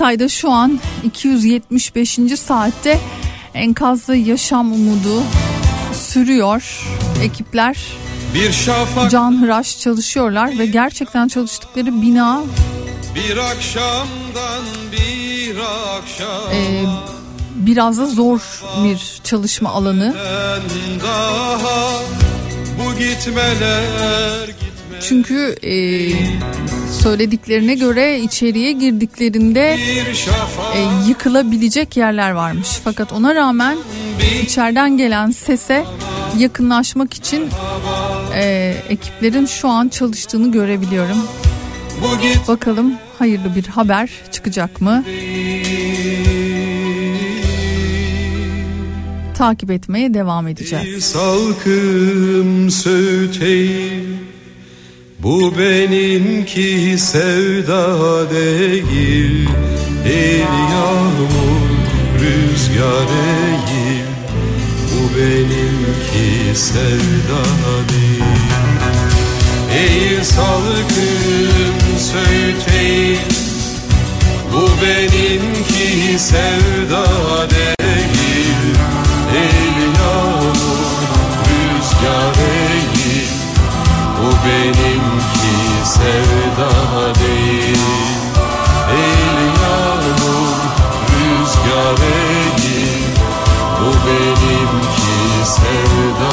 Hatay'da 0.00 0.28
şu 0.28 0.50
an 0.50 0.80
275. 1.04 2.18
saatte 2.36 2.98
enkazda 3.54 4.14
yaşam 4.14 4.72
umudu 4.72 5.22
sürüyor. 5.92 6.86
Ekipler 7.22 7.76
Bir 8.34 8.52
şafak 8.52 9.10
can 9.10 9.42
hıraş 9.42 9.80
çalışıyorlar 9.80 10.58
ve 10.58 10.66
gerçekten 10.66 11.28
çalıştıkları 11.28 12.02
bina 12.02 12.42
bir 13.14 13.36
akşamdan 13.36 14.64
bir 14.92 15.56
akşam 15.96 16.52
e, 16.52 16.84
biraz 17.54 17.98
da 17.98 18.06
zor 18.06 18.62
bir 18.84 19.20
çalışma 19.24 19.70
alanı. 19.70 20.14
daha 21.04 21.90
bu 22.78 22.98
gitmeler 22.98 24.46
gitme 24.46 25.00
Çünkü 25.00 25.56
e, 25.62 25.72
söylediklerine 26.92 27.74
göre 27.74 28.20
içeriye 28.20 28.72
girdiklerinde 28.72 29.76
e, 30.74 31.08
yıkılabilecek 31.08 31.96
yerler 31.96 32.30
varmış. 32.30 32.68
Fakat 32.84 33.12
ona 33.12 33.34
rağmen 33.34 33.78
içeriden 34.42 34.96
gelen 34.96 35.30
sese 35.30 35.84
yakınlaşmak 36.38 37.14
için 37.14 37.48
e, 38.34 38.74
ekiplerin 38.88 39.46
şu 39.46 39.68
an 39.68 39.88
çalıştığını 39.88 40.52
görebiliyorum. 40.52 41.18
Bakalım 42.48 42.94
hayırlı 43.18 43.54
bir 43.56 43.66
haber 43.66 44.10
çıkacak 44.32 44.80
mı? 44.80 45.04
Takip 49.34 49.70
etmeye 49.70 50.14
devam 50.14 50.48
edeceğiz. 50.48 51.04
Salkım 51.04 52.70
söğüteyim 52.70 54.39
Bu 55.22 55.58
benimki 55.58 56.98
sevda 56.98 58.30
değil 58.30 59.48
El 60.06 60.40
yağmur 60.72 61.70
rüzgar 62.20 63.08
değil 63.08 64.04
Bu 64.90 65.18
benimki 65.18 66.58
sevda 66.58 67.42
değil. 67.88 68.24
Eğil 69.74 70.24
salkım 70.24 71.98
söğüteyim 71.98 73.18
Bu 74.52 74.68
benimki 74.82 76.18
sevda 76.18 77.06
değil 77.50 78.76
El 79.36 79.82
yağmur 80.00 80.80
rüzgar 81.46 82.34
değil 82.34 82.59
benimki 84.44 85.56
sevda 85.84 87.14
değil. 87.14 87.78
El 88.90 89.36
yağmur 89.62 90.60
rüzgar 91.10 91.96
değil 91.96 93.04
Bu 93.80 93.90
benimki 94.06 95.46
sevda 95.46 96.32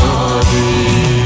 değil 0.52 1.17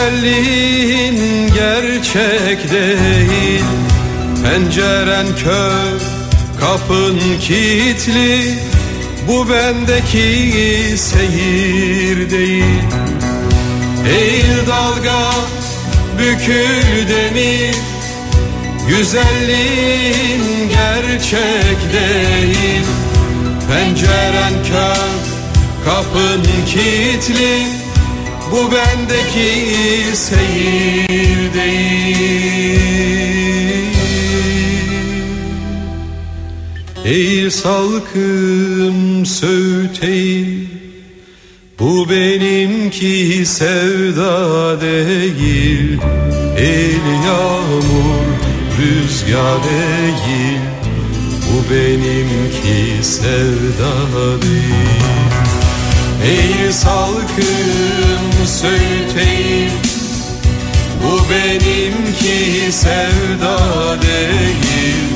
Güzelliğin 0.00 1.48
gerçek 1.54 2.70
değil. 2.70 3.64
Penceren 4.44 5.26
kör 5.44 6.00
kapın 6.60 7.18
kilitli. 7.40 8.54
Bu 9.28 9.48
bendeki 9.48 10.98
seyir 10.98 12.30
değil. 12.30 12.82
Eğil 14.08 14.66
dalga 14.66 15.32
bükül 16.18 17.08
demir. 17.08 17.76
Güzelliğin 18.88 20.68
gerçek 20.68 21.78
değil. 21.92 22.84
Penceren 23.68 24.52
kör, 24.68 25.10
kapın 25.84 26.42
kilitli 26.66 27.79
Bu 28.52 28.72
bendeki 28.72 30.16
seyir 30.16 31.54
değil 31.54 32.00
Eğil 37.04 37.50
salkım 37.50 39.26
Bu 39.26 40.70
Bu 41.80 42.10
benimki 42.10 43.42
sevda 43.46 44.80
değil. 44.80 45.98
El 46.58 47.24
yağmur 47.26 48.26
rüzgar 48.78 49.62
değil. 49.64 50.60
Bu 51.46 51.74
benimki 51.74 53.04
sevda 53.04 54.42
değil. 54.42 54.90
Ey 56.24 56.72
salkım 56.72 58.19
söğüteyim 58.50 59.70
Bu 61.04 61.30
benimki 61.30 62.72
sevda 62.72 63.58
değil. 64.02 65.10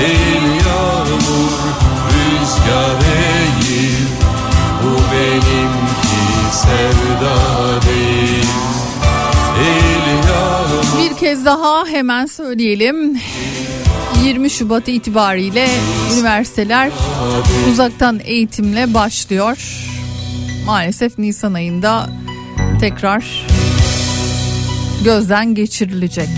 Ey 0.00 0.42
yağmur 0.66 1.52
rüzgar 2.12 3.00
değil 3.00 4.08
Bu 4.82 4.96
benimki 5.12 6.56
sevda 6.56 7.36
değil. 7.82 8.44
Bir 11.02 11.16
kez 11.16 11.44
daha 11.44 11.86
hemen 11.86 12.26
söyleyelim. 12.26 13.20
20 14.24 14.50
Şubat 14.50 14.88
itibariyle 14.88 15.68
üniversiteler 16.14 16.90
uzaktan 17.72 18.20
eğitimle 18.24 18.94
başlıyor. 18.94 19.58
Maalesef 20.66 21.18
Nisan 21.18 21.54
ayında 21.54 22.08
tekrar 22.80 23.46
gözden 25.04 25.54
geçirilecek. 25.54 26.28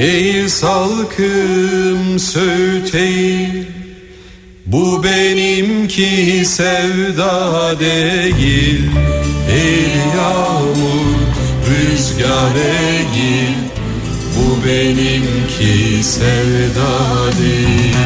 Ey 0.00 0.48
salkım 0.48 2.18
söğüteyim 2.18 3.66
Bu 4.66 5.04
benimki 5.04 6.42
sevda 6.46 7.80
değil. 7.80 8.90
Ey 9.52 9.92
yağmur 10.16 11.16
rüzgar 11.66 12.54
değil 12.54 13.56
Bu 14.36 14.66
benimki 14.66 16.04
sevda 16.04 17.32
değil. 17.42 17.96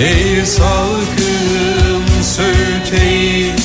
Ey 0.00 0.46
salkım 0.46 2.04
söğüteyim 2.22 3.56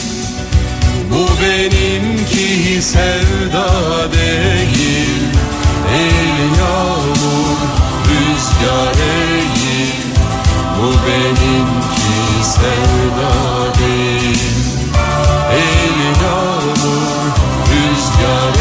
Bu 1.12 1.28
benimki 1.42 2.82
sevda 2.82 3.70
değil 4.14 4.27
benimki 11.08 12.44
sevda 12.44 13.34
değil. 13.80 14.40
El 15.52 15.98
yağmur 16.24 17.34
rüzgar 17.70 18.54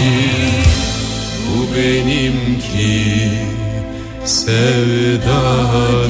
değil 0.00 0.68
Bu 1.46 1.76
benimki 1.76 3.30
sevda 4.24 5.42
değil 5.72 6.07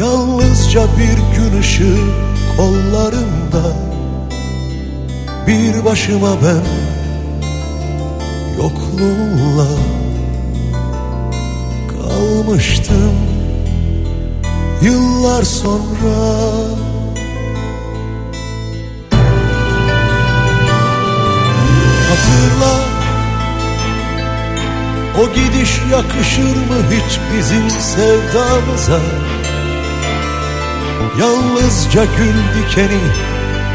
Yalnızca 0.00 0.82
bir 0.98 1.36
gün 1.36 1.60
ışığı 1.60 1.98
kollarımda. 2.56 3.76
Bir 5.46 5.84
başıma 5.84 6.36
ben 6.42 6.64
yokluğunla 8.62 9.66
Kalmıştım. 11.88 13.14
Yıllar 14.82 15.42
sonra. 15.42 16.16
Hatırla 22.08 22.80
O 25.20 25.34
gidiş 25.34 25.80
yakışır 25.92 26.56
mı 26.56 26.76
hiç 26.90 27.18
bizim 27.34 27.70
sevdamıza 27.70 29.00
Yalnızca 31.18 32.04
gül 32.04 32.34
dikeni 32.54 33.00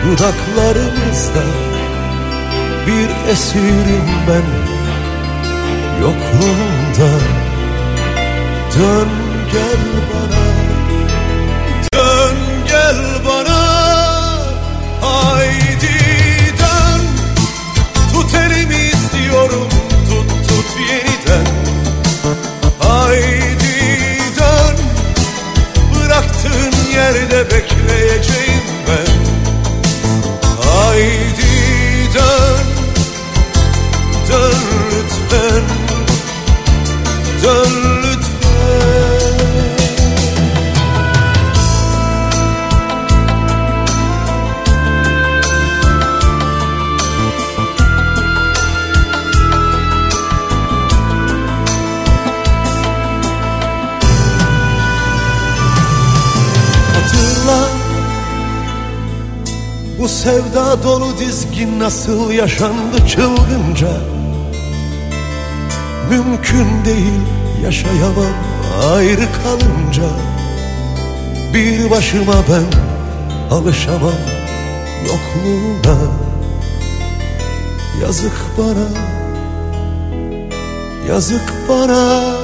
dudaklarımızda. 0.04 1.44
Bir 2.88 3.32
esirim 3.32 4.10
ben 4.28 4.46
yokluğunda. 6.02 7.20
Dön 8.80 9.10
gel 9.52 9.84
bana 10.14 10.45
Yerde 27.36 27.56
bekleyeceğim 27.56 28.64
ben. 28.88 29.26
Haydi 30.62 31.42
dön 32.14 32.66
Dön 34.30 34.62
lütfen 34.92 35.64
Dön 37.44 37.85
sevda 60.26 60.84
dolu 60.84 61.18
dizgin 61.20 61.80
nasıl 61.80 62.32
yaşandı 62.32 63.08
çılgınca? 63.08 63.88
Mümkün 66.10 66.86
değil 66.86 67.22
yaşayamam 67.64 68.34
ayrı 68.94 69.28
kalınca. 69.44 70.10
Bir 71.54 71.92
başıma 71.92 72.34
ben 72.34 72.66
alışamam 73.56 74.14
yokluğuna 75.08 75.98
Yazık 78.02 78.42
bana 78.58 78.88
Yazık 81.08 81.54
bana 81.70 82.35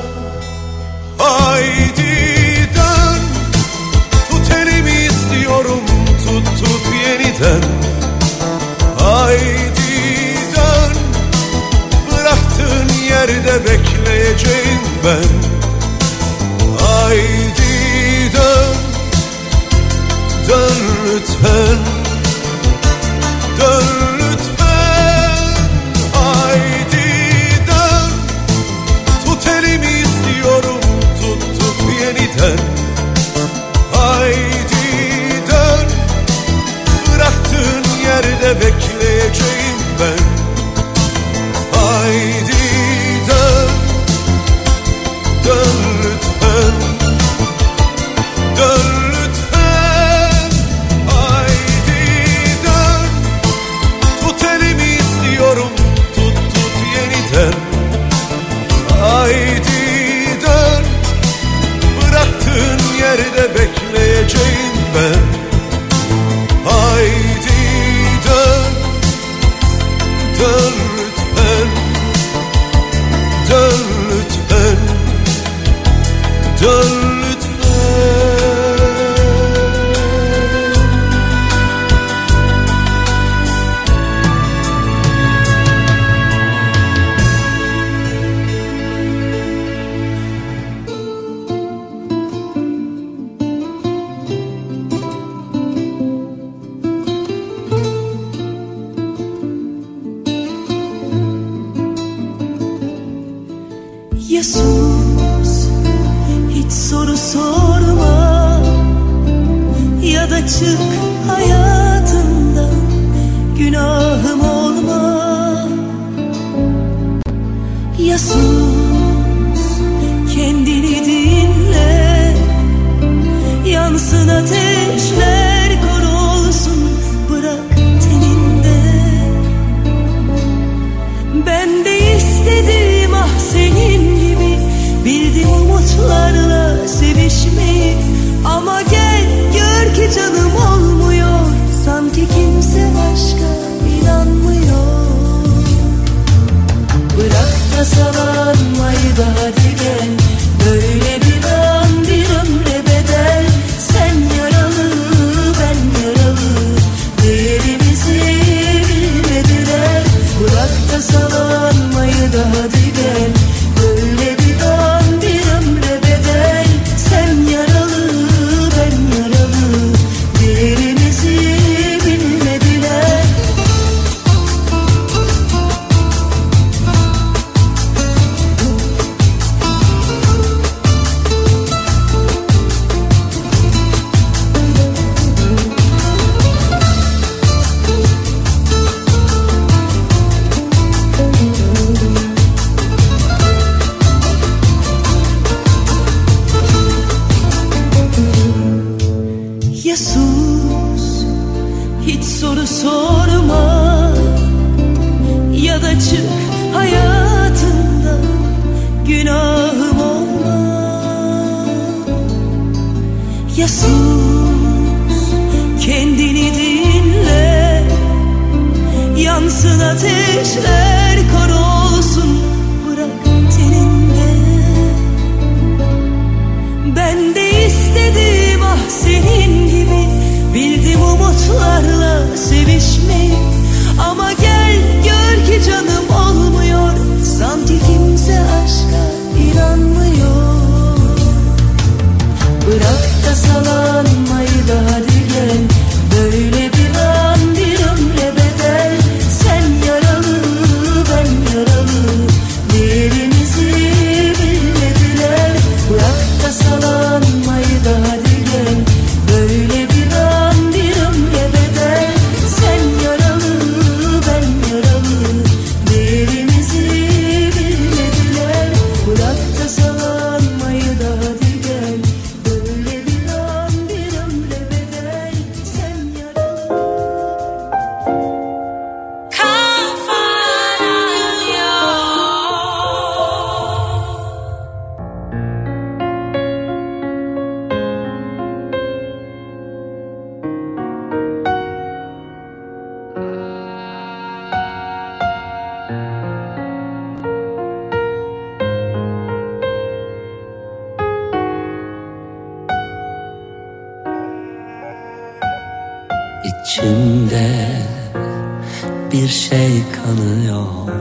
şey 309.31 309.83
kanıyor 309.91 310.91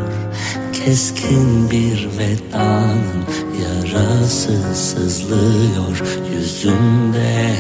Keskin 0.85 1.71
bir 1.71 2.09
vedanın 2.19 3.25
yarası 3.63 4.75
sızlıyor. 4.75 6.03
Yüzümde 6.33 7.57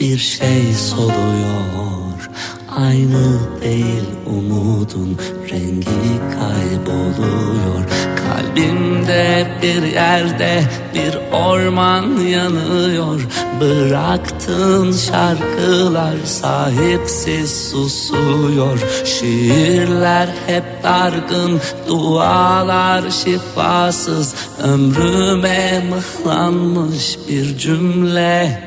Bir 0.00 0.18
şey 0.18 0.72
soluyor. 0.72 2.30
Aynı 2.76 3.38
değil 3.62 4.04
umudun 4.26 5.18
rengi 5.50 6.20
kayboluyor. 6.34 7.84
Kalbimde 8.16 9.46
bir 9.62 9.82
yerde 9.82 10.62
bir 10.94 11.18
orman 11.32 12.16
yanıyor. 12.20 13.20
Bıraktığın 13.60 14.92
şarkılar 14.92 16.16
sahipsiz 16.24 17.70
susuyor. 17.70 18.78
Şiirler 19.04 20.28
hep 20.46 20.64
dargın 20.82 21.60
dualar 21.88 23.10
şifasız. 23.10 24.34
Ömrüme 24.62 25.84
mıhlanmış 25.90 27.18
bir 27.28 27.58
cümle. 27.58 28.62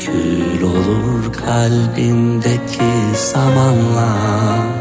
Kül 0.00 0.62
olur 0.62 1.32
kalbindeki 1.32 3.16
samanla 3.16 4.73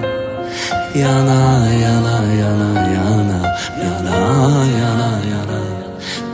Yana 0.94 1.40
yana 1.84 2.16
yana 2.42 2.70
yana 2.96 3.40
yana 3.82 4.18
yana 4.80 5.10
yana 5.32 5.60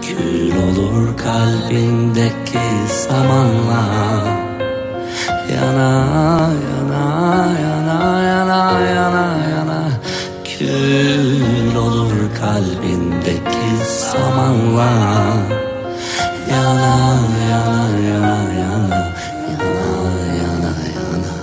Kül 0.05 0.51
olur 0.63 1.15
kalbindeki 1.23 2.67
samanla 3.03 3.83
Yana 5.53 5.91
yana 6.67 7.03
yana 7.63 7.97
yana 8.29 8.59
yana 8.95 9.25
yana 9.53 9.79
Kül 10.43 11.75
olur 11.85 12.19
kalbindeki 12.39 13.67
samanla 14.09 14.91
Yana 16.51 16.93
yana 17.51 17.77
yana 18.09 18.35
yana 18.59 18.99
yana 19.49 19.81
yana 20.39 20.73
yana 20.95 21.33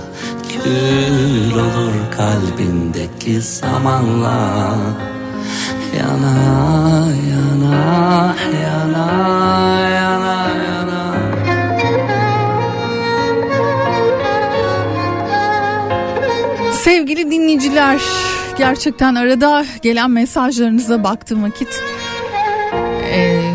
Kül 0.51 1.57
olur 1.65 1.96
kalbindeki 2.17 3.41
samanla 3.41 4.77
Yana 5.99 6.35
yana 7.31 7.75
yana 8.63 9.07
yana 9.93 10.49
yana. 10.63 11.13
Sevgili 16.73 17.31
dinleyiciler, 17.31 18.01
gerçekten 18.57 19.15
arada 19.15 19.65
gelen 19.81 20.11
mesajlarınıza 20.11 21.03
baktığım 21.03 21.43
vakit 21.43 21.81
eee, 23.11 23.53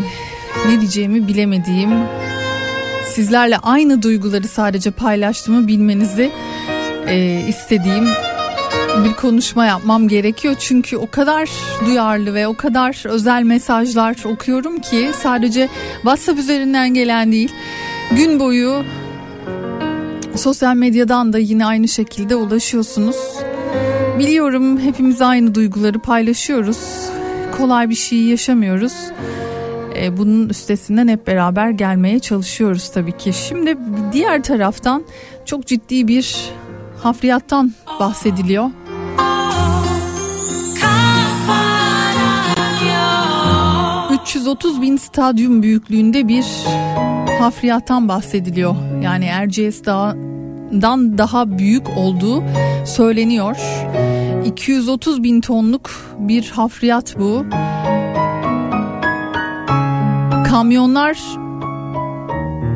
ne 0.67 0.79
diyeceğimi 0.81 1.27
bilemediğim, 1.27 1.91
sizlerle 3.13 3.57
aynı 3.57 4.01
duyguları 4.01 4.47
sadece 4.47 4.91
paylaştığımı 4.91 5.67
bilmenizi 5.67 6.31
eee, 7.07 7.45
istediğim 7.47 8.07
bir 9.05 9.13
konuşma 9.13 9.65
yapmam 9.65 10.07
gerekiyor. 10.07 10.55
Çünkü 10.59 10.97
o 10.97 11.09
kadar 11.09 11.49
duyarlı 11.85 12.33
ve 12.33 12.47
o 12.47 12.53
kadar 12.53 13.09
özel 13.09 13.43
mesajlar 13.43 14.15
okuyorum 14.25 14.79
ki 14.79 15.11
sadece 15.21 15.69
WhatsApp 15.95 16.39
üzerinden 16.39 16.93
gelen 16.93 17.31
değil, 17.31 17.51
gün 18.11 18.39
boyu 18.39 18.83
Sosyal 20.35 20.75
medyadan 20.75 21.33
da 21.33 21.37
yine 21.37 21.65
aynı 21.65 21.87
şekilde 21.87 22.35
ulaşıyorsunuz. 22.35 23.15
Biliyorum 24.19 24.79
hepimiz 24.79 25.21
aynı 25.21 25.55
duyguları 25.55 25.99
paylaşıyoruz. 25.99 26.79
Kolay 27.57 27.89
bir 27.89 27.95
şey 27.95 28.19
yaşamıyoruz. 28.19 28.93
E, 29.95 30.17
bunun 30.17 30.49
üstesinden 30.49 31.07
hep 31.07 31.27
beraber 31.27 31.69
gelmeye 31.69 32.19
çalışıyoruz 32.19 32.91
tabii 32.91 33.17
ki. 33.17 33.33
Şimdi 33.33 33.77
diğer 34.13 34.43
taraftan 34.43 35.03
çok 35.45 35.65
ciddi 35.65 36.07
bir 36.07 36.35
hafriyattan 37.03 37.73
bahsediliyor. 37.99 38.69
330 44.33 44.81
bin 44.81 44.97
stadyum 44.97 45.63
büyüklüğünde 45.63 46.27
bir 46.27 46.45
hafriyattan 47.39 48.07
bahsediliyor. 48.07 48.75
Yani 49.03 49.25
Erciyes 49.25 49.85
Dağı'ndan 49.85 51.17
daha 51.17 51.57
büyük 51.57 51.97
olduğu 51.97 52.43
söyleniyor. 52.85 53.55
230 54.45 55.23
bin 55.23 55.41
tonluk 55.41 55.91
bir 56.19 56.49
hafriyat 56.49 57.19
bu. 57.19 57.45
Kamyonlar 60.49 61.17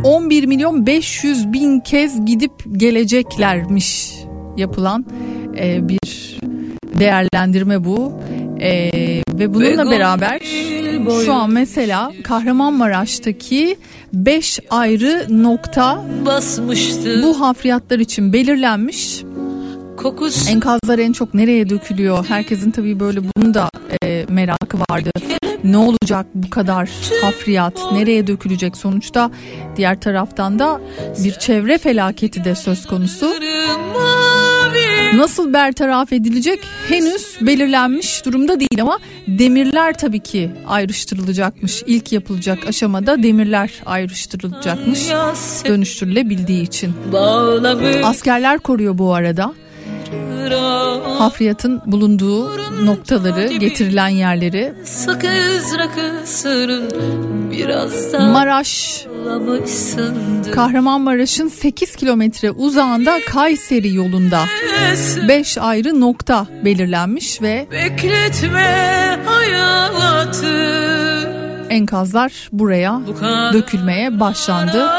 11 0.04 0.46
milyon 0.46 0.86
500 0.86 1.54
bin 1.54 1.80
kez 1.80 2.26
gidip 2.26 2.52
geleceklermiş 2.72 4.14
yapılan 4.58 5.06
e, 5.60 5.90
bir 5.90 6.40
değerlendirme 7.00 7.86
bu. 7.86 8.14
E, 8.60 8.92
ve 9.34 9.54
bununla 9.54 9.92
beraber 9.92 10.42
şu 11.26 11.34
an 11.34 11.52
mesela 11.52 12.12
Kahramanmaraş'taki 12.24 13.78
5 14.14 14.60
ayrı 14.70 15.26
nokta 15.30 16.06
basmıştı 16.26 17.24
bu 17.24 17.42
hafriyatlar 17.42 18.00
için 18.00 18.34
belirlenmiş. 18.34 19.24
kokusu 19.98 20.50
Enkazlar 20.50 21.00
en 21.00 21.12
çok 21.12 21.34
nereye 21.34 21.70
dökülüyor? 21.70 22.26
Herkesin 22.26 22.72
tabii 22.72 23.00
böyle 23.00 23.20
bunun 23.24 23.54
da 23.54 23.70
e, 24.04 24.26
merakı 24.30 24.78
vardı. 24.90 25.10
Ne 25.64 25.78
olacak 25.78 26.26
bu 26.34 26.50
kadar 26.50 26.90
hafriyat? 27.22 27.74
Nereye 27.92 28.28
dökülecek? 28.28 28.78
Sonuçta 28.78 29.32
diğer 29.76 30.02
taraftan 30.02 30.60
da 30.60 30.82
bir 31.24 31.32
çevre 31.32 31.78
felaketi 31.78 32.44
de 32.44 32.56
söz 32.56 32.86
konusu. 32.86 33.34
Nasıl 35.18 35.54
bertaraf 35.54 36.14
edilecek 36.14 36.60
henüz 36.90 37.38
belirlenmiş 37.42 38.26
durumda 38.26 38.60
değil 38.60 38.82
ama 38.82 39.00
demirler 39.28 39.98
tabii 39.98 40.20
ki 40.20 40.52
ayrıştırılacakmış. 40.68 41.84
İlk 41.88 42.12
yapılacak 42.12 42.68
aşamada 42.68 43.24
demirler 43.24 43.72
ayrıştırılacakmış 43.86 45.10
dönüştürülebildiği 45.66 46.64
için. 46.64 46.94
Askerler 48.04 48.60
koruyor 48.60 48.98
bu 48.98 49.14
arada. 49.14 49.54
Hafriyatın 51.18 51.82
bulunduğu 51.86 52.50
noktaları, 52.86 53.48
getirilen 53.54 54.08
yerleri. 54.08 54.74
Maraş, 58.32 59.06
Kahramanmaraş'ın 60.52 61.48
8 61.48 61.96
kilometre 61.96 62.52
uzağında 62.52 63.20
Kayseri 63.28 63.94
yolunda. 63.94 64.46
5 65.28 65.58
ayrı 65.58 66.00
nokta 66.00 66.48
belirlenmiş 66.66 67.42
ve 67.42 67.68
enkazlar 71.70 72.50
buraya 72.52 73.02
dökülmeye 73.54 74.20
başlandı. 74.20 74.90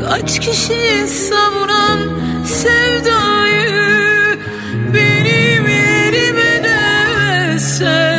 Kaç 0.00 0.40
kişi 0.40 1.08
savunan 1.08 1.98
sevdayı 2.44 3.96
Benim 4.94 5.66
yerime 5.68 6.64
de 6.64 7.58
sev 7.58 8.15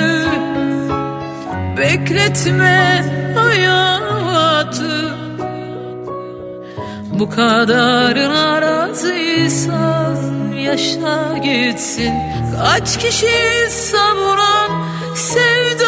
Bekletme 1.88 3.06
hayatı. 3.36 5.16
Bu 7.12 7.30
kadarına 7.30 8.62
razıysan 8.62 10.18
yaşa 10.52 11.38
gitsin. 11.38 12.14
Kaç 12.58 12.98
kişi 12.98 13.70
savuran 13.70 14.72
sevdayı 15.16 15.87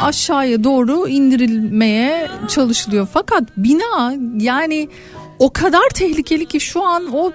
aşağıya 0.01 0.65
doğru 0.65 1.09
indirilmeye 1.09 2.29
çalışılıyor. 2.49 3.09
Fakat 3.13 3.45
bina 3.57 4.15
yani 4.39 4.89
o 5.39 5.53
kadar 5.53 5.89
tehlikeli 5.95 6.47
ki 6.47 6.61
şu 6.61 6.83
an 6.83 7.13
o 7.13 7.33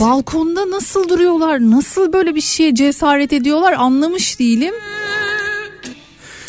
balkonda 0.00 0.70
nasıl 0.70 1.08
duruyorlar, 1.08 1.70
nasıl 1.70 2.12
böyle 2.12 2.34
bir 2.34 2.40
şeye 2.40 2.74
cesaret 2.74 3.32
ediyorlar 3.32 3.72
anlamış 3.72 4.38
değilim. 4.38 4.74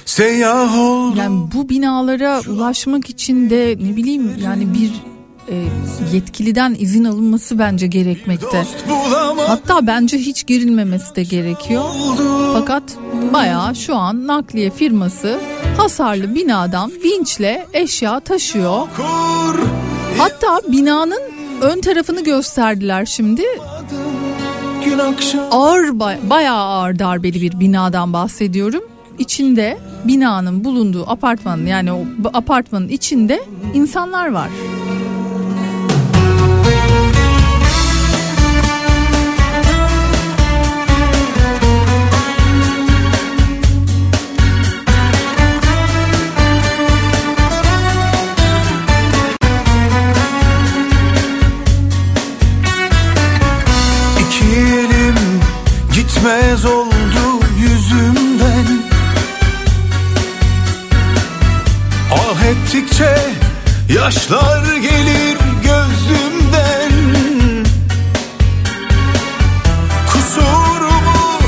Seyyah 0.06 0.80
oldu 0.80 1.18
Yani 1.18 1.52
bu 1.54 1.70
binalara 1.70 2.42
ulaşmak 2.48 3.10
için 3.10 3.50
de 3.50 3.78
ne 3.82 3.96
bileyim 3.96 4.36
yani 4.44 4.74
bir 4.74 4.92
e, 5.50 5.66
yetkiliden 6.14 6.76
izin 6.80 7.04
alınması 7.04 7.60
bence 7.60 7.88
gerekmekte. 7.88 8.66
Hatta 9.48 9.88
bence 9.88 10.18
hiç 10.18 10.48
girilmemesi 10.48 11.16
de 11.16 11.24
gerekiyor. 11.24 11.84
Fakat 12.54 12.84
bayağı 13.34 13.76
şu 13.76 13.96
an 13.96 14.28
nakliye 14.28 14.70
firması 14.70 15.40
hasarlı 15.78 16.36
binadan 16.36 16.92
vinçle 17.04 17.68
eşya 17.74 18.20
taşıyor. 18.20 18.88
Hatta 20.20 20.60
binanın 20.72 21.22
ön 21.62 21.82
tarafını 21.82 22.24
gösterdiler 22.24 23.06
şimdi. 23.06 23.44
Ağır 25.52 26.00
bay- 26.00 26.20
bayağı 26.30 26.58
ağır 26.66 27.00
darbeli 27.00 27.42
bir 27.42 27.60
binadan 27.60 28.14
bahsediyorum. 28.14 28.84
İçinde 29.20 29.78
binanın 30.06 30.64
bulunduğu 30.64 31.10
apartmanın 31.10 31.66
yani 31.66 31.94
o 31.94 32.00
apartmanın 32.34 32.88
içinde 32.90 33.44
insanlar 33.74 34.32
var. 34.32 34.50
Gitmez 56.60 56.66
oldu 56.66 57.46
yüzümden. 57.60 58.68
Ah 62.14 62.44
ettikçe 62.44 63.18
yaşlar 63.90 64.76
gelir 64.76 65.38
gözümden. 65.64 66.92
Kusurumu 70.12 71.40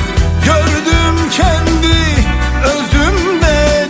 gördüm 0.45 1.29
kendi 1.31 2.27
özümden. 2.63 3.89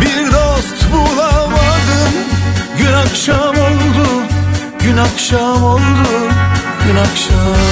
Bir 0.00 0.32
dost 0.32 0.92
bulamadım. 0.92 2.14
Gün 2.78 2.92
akşam 2.92 3.48
oldu, 3.48 4.08
gün 4.80 4.96
akşam 4.96 5.64
oldu 5.64 6.30
Gün 6.86 6.96
akşam 6.96 7.69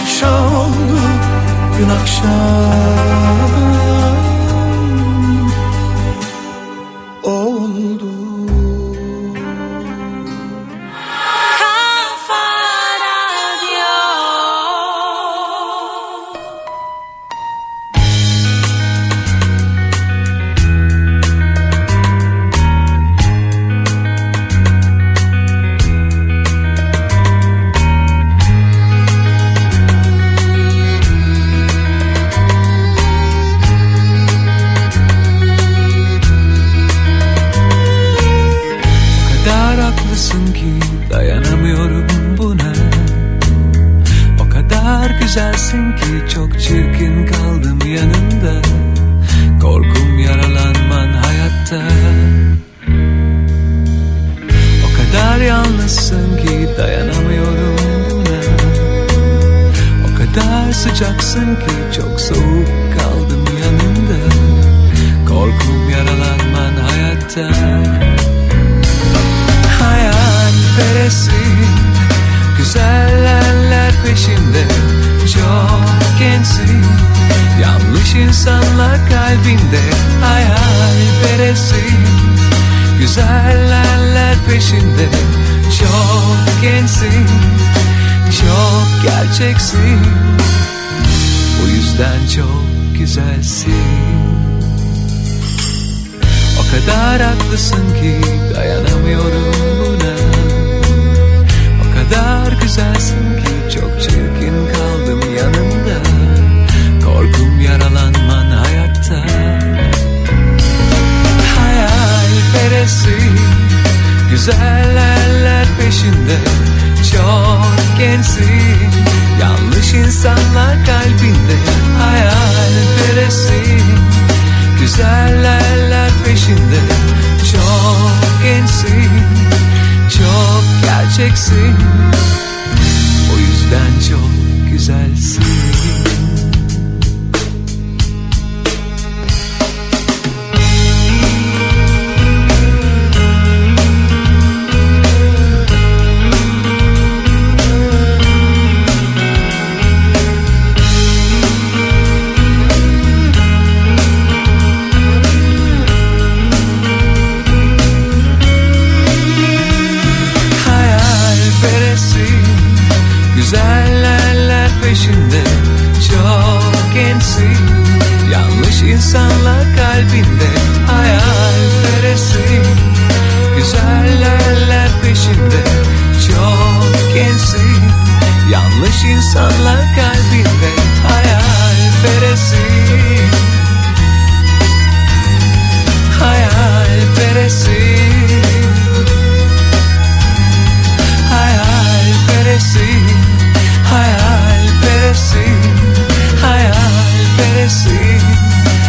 akşam 0.00 0.56
oldu 0.56 1.00
Gün 1.78 1.88
akşam. 1.88 3.89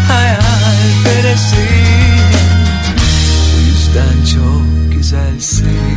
Hayal 0.07 1.03
peresin 1.03 1.61
Bu 3.53 3.59
yüzden 3.67 4.25
çok 4.35 4.91
güzelsin. 4.91 5.90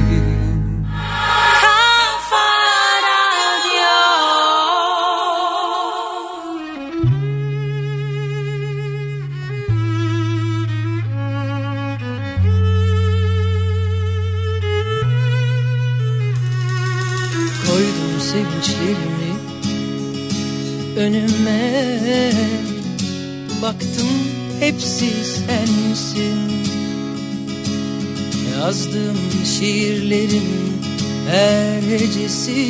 ercesi 31.35 32.65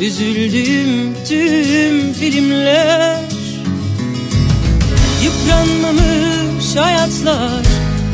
Üzüldüğüm 0.00 1.14
tüm 1.28 2.12
filmler. 2.12 3.20
Yıpranmamış 5.22 6.76
hayatlar 6.76 7.64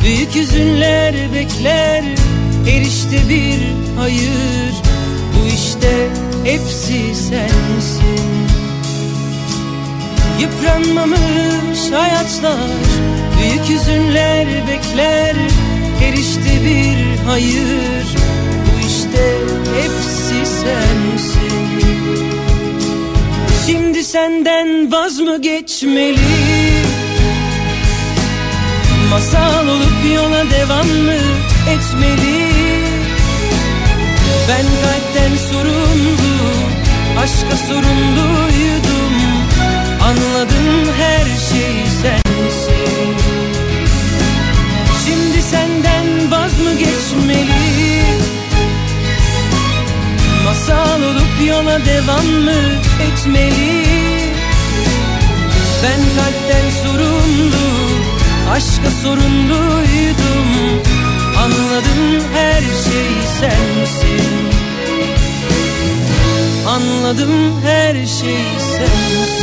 Büyük 0.04 0.34
hüzünler 0.34 1.14
bekler. 1.34 2.04
Erişte 2.68 3.28
bir 3.28 3.58
hayır 3.98 4.74
Bu 5.34 5.46
işte 5.54 6.08
hepsi 6.44 7.14
sensin. 7.14 8.30
Yıpranmamış 10.40 11.92
hayatlar 11.92 12.70
Büyük 13.40 13.68
hüzünler 13.68 14.46
bekler. 14.68 15.36
Erişte 16.04 16.64
bir 16.64 17.18
hayır 17.26 18.19
işte 19.10 19.38
hepsi 19.76 20.52
sensin. 20.52 21.80
Şimdi 23.66 24.04
senden 24.04 24.92
vaz 24.92 25.18
mı 25.18 25.42
geçmeli? 25.42 26.18
Masal 29.10 29.68
olup 29.68 30.14
yola 30.14 30.50
devam 30.50 30.86
mı 30.86 31.18
etmeli? 31.70 32.50
Ben 34.48 34.66
kalpten 34.82 35.36
sorumlu 35.50 36.40
Aşka 37.18 37.56
sorumluydum. 37.68 39.14
Anladım 40.02 40.92
her 40.98 41.24
şey 41.24 41.86
sensin. 42.02 43.16
Şimdi 45.04 45.42
senden 45.42 46.30
vaz 46.30 46.60
mı 46.60 46.72
geçmeli? 46.78 47.89
Yola 51.50 51.84
devam 51.84 52.26
mı 52.26 52.60
etmeli? 53.02 53.84
Ben 55.82 56.00
kalpten 56.16 56.70
sorumlu 56.82 57.70
Aşka 58.50 58.90
sorumluydum. 59.02 60.82
Anladım 61.38 62.24
her 62.34 62.60
şey 62.60 63.10
sensin. 63.40 64.50
Anladım 66.66 67.62
her 67.64 67.94
şey 67.94 68.44
sensin 68.76 69.39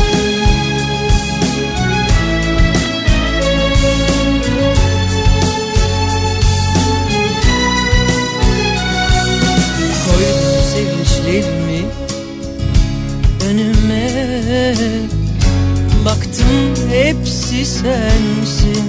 Hepsi 16.91 17.65
sensin. 17.65 18.83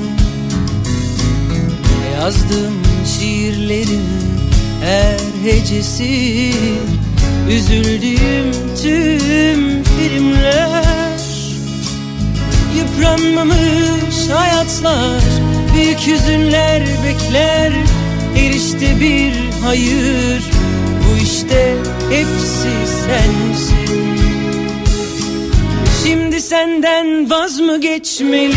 Yazdığım 2.14 2.82
şiirlerin 3.06 4.08
her 4.84 5.50
hecesi? 5.50 6.52
Üzüldüğüm 7.50 8.52
tüm 8.82 9.82
filmler. 9.84 11.18
Yıpranmamış 12.76 14.28
hayatlar 14.34 15.22
Büyük 15.74 16.06
hüzünler 16.06 16.82
bekler. 17.04 17.72
Her 18.34 18.50
işte 18.50 19.00
bir 19.00 19.32
hayır. 19.62 20.42
Bu 21.00 21.22
işte 21.22 21.74
hepsi 22.10 22.92
sensin 23.06 23.77
senden 26.48 27.30
vaz 27.30 27.60
mı 27.60 27.80
geçmeli? 27.80 28.54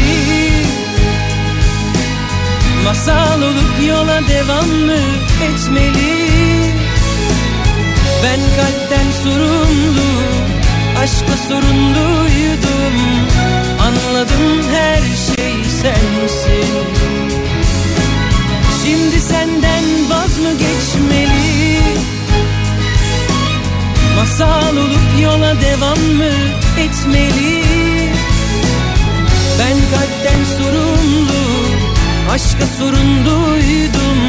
Masal 2.83 3.41
olup 3.41 3.87
yola 3.87 4.21
devam 4.29 4.67
mı 4.67 5.01
etmeli? 5.43 6.31
Ben 8.23 8.39
kalpten 8.57 9.11
sorumlu 9.23 10.11
Aşkla 10.99 11.37
sorumluydum. 11.49 12.95
Anladım 13.81 14.63
her 14.73 15.01
şey 15.01 15.53
sensin. 15.81 16.73
Şimdi 18.83 19.19
senden 19.19 19.83
vaz 20.09 20.39
mı 20.39 20.51
geçmeli? 20.51 21.79
Masal 24.15 24.77
olup 24.77 25.21
yola 25.23 25.61
devam 25.61 25.99
mı 25.99 26.31
etmeli 26.79 27.80
Ben 29.61 29.77
kalpten 29.91 30.43
sorumlu 30.57 31.41
Aşka 32.31 32.65
sorumluydum 32.79 34.19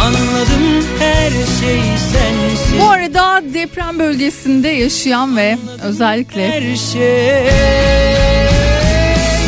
Anladım 0.00 0.86
her 0.98 1.30
şey 1.30 1.80
sensin. 2.12 2.80
Bu 2.80 2.90
arada 2.90 3.42
deprem 3.54 3.98
bölgesinde 3.98 4.68
yaşayan 4.68 5.36
ve 5.36 5.58
özellikle 5.82 6.48
Her 6.48 6.76
şey. 6.76 7.44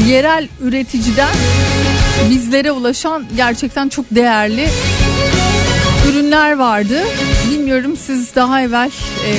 yerel 0.09 0.49
üreticiden 0.61 1.35
bizlere 2.31 2.73
ulaşan 2.73 3.27
gerçekten 3.37 3.89
çok 3.89 4.05
değerli 4.11 4.69
ürünler 6.11 6.53
vardı. 6.57 7.03
Bilmiyorum 7.51 7.97
siz 8.07 8.35
daha 8.35 8.63
evvel 8.63 8.91
e, 9.27 9.33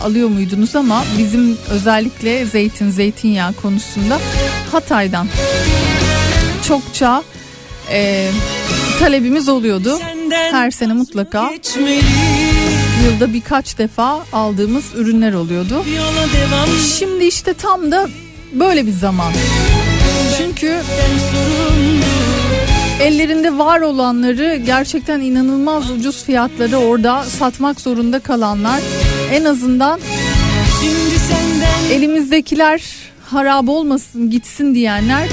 alıyor 0.00 0.28
muydunuz 0.28 0.76
ama 0.76 1.04
bizim 1.18 1.58
özellikle 1.70 2.46
zeytin, 2.46 2.90
zeytinyağı 2.90 3.52
konusunda 3.52 4.18
Hatay'dan 4.72 5.28
çokça 6.68 7.22
e, 7.90 8.30
talebimiz 8.98 9.48
oluyordu. 9.48 9.98
Her 10.30 10.70
sene 10.70 10.92
mutlaka 10.92 11.50
yılda 13.04 13.32
birkaç 13.32 13.78
defa 13.78 14.24
aldığımız 14.32 14.84
ürünler 14.94 15.32
oluyordu. 15.32 15.84
Şimdi 16.98 17.24
işte 17.24 17.54
tam 17.54 17.92
da 17.92 18.08
böyle 18.52 18.86
bir 18.86 18.92
zaman. 18.92 19.32
Çünkü 20.38 20.80
ellerinde 23.00 23.58
var 23.58 23.80
olanları 23.80 24.56
gerçekten 24.66 25.20
inanılmaz 25.20 25.90
ucuz 25.90 26.24
fiyatları 26.24 26.76
orada 26.76 27.24
satmak 27.24 27.80
zorunda 27.80 28.18
kalanlar 28.18 28.80
en 29.32 29.44
azından 29.44 30.00
elimizdekiler 31.92 32.82
harap 33.26 33.68
olmasın 33.68 34.30
gitsin 34.30 34.74
diyenler 34.74 35.28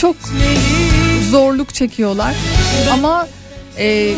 çok 0.00 0.16
zorluk 1.30 1.74
çekiyorlar. 1.74 2.34
Ama 2.92 3.28
e, 3.78 4.14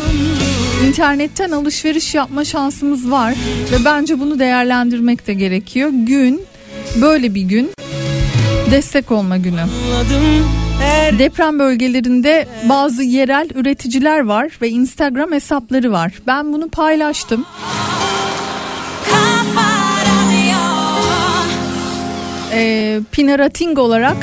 internetten 0.87 1.51
alışveriş 1.51 2.15
yapma 2.15 2.45
şansımız 2.45 3.11
var 3.11 3.35
ve 3.71 3.85
bence 3.85 4.19
bunu 4.19 4.39
değerlendirmek 4.39 5.27
de 5.27 5.33
gerekiyor. 5.33 5.89
Gün 5.93 6.41
böyle 7.01 7.35
bir 7.35 7.41
gün 7.41 7.71
destek 8.71 9.11
olma 9.11 9.37
günü. 9.37 9.61
Deprem 11.19 11.59
bölgelerinde 11.59 12.47
bazı 12.69 13.03
yerel 13.03 13.49
üreticiler 13.55 14.19
var 14.19 14.57
ve 14.61 14.69
Instagram 14.69 15.31
hesapları 15.31 15.91
var. 15.91 16.13
Ben 16.27 16.53
bunu 16.53 16.69
paylaştım. 16.69 17.45
Ee, 22.53 22.99
Pinarating 23.11 23.79
olarak 23.79 24.17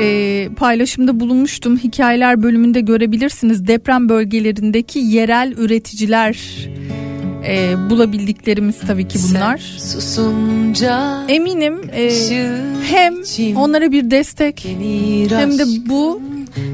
e, 0.00 0.48
paylaşımda 0.56 1.20
bulunmuştum. 1.20 1.78
Hikayeler 1.78 2.42
bölümünde 2.42 2.80
görebilirsiniz. 2.80 3.66
Deprem 3.66 4.08
bölgelerindeki 4.08 4.98
yerel 4.98 5.54
üreticiler 5.56 6.36
e, 7.46 7.74
bulabildiklerimiz 7.90 8.76
tabii 8.86 9.08
ki 9.08 9.18
bunlar. 9.28 9.58
Susunca 9.58 11.24
Eminim 11.28 11.80
e, 11.94 12.10
hem 12.90 13.14
onlara 13.56 13.92
bir 13.92 14.10
destek 14.10 14.64
hem 15.30 15.58
de 15.58 15.64
bu 15.88 16.22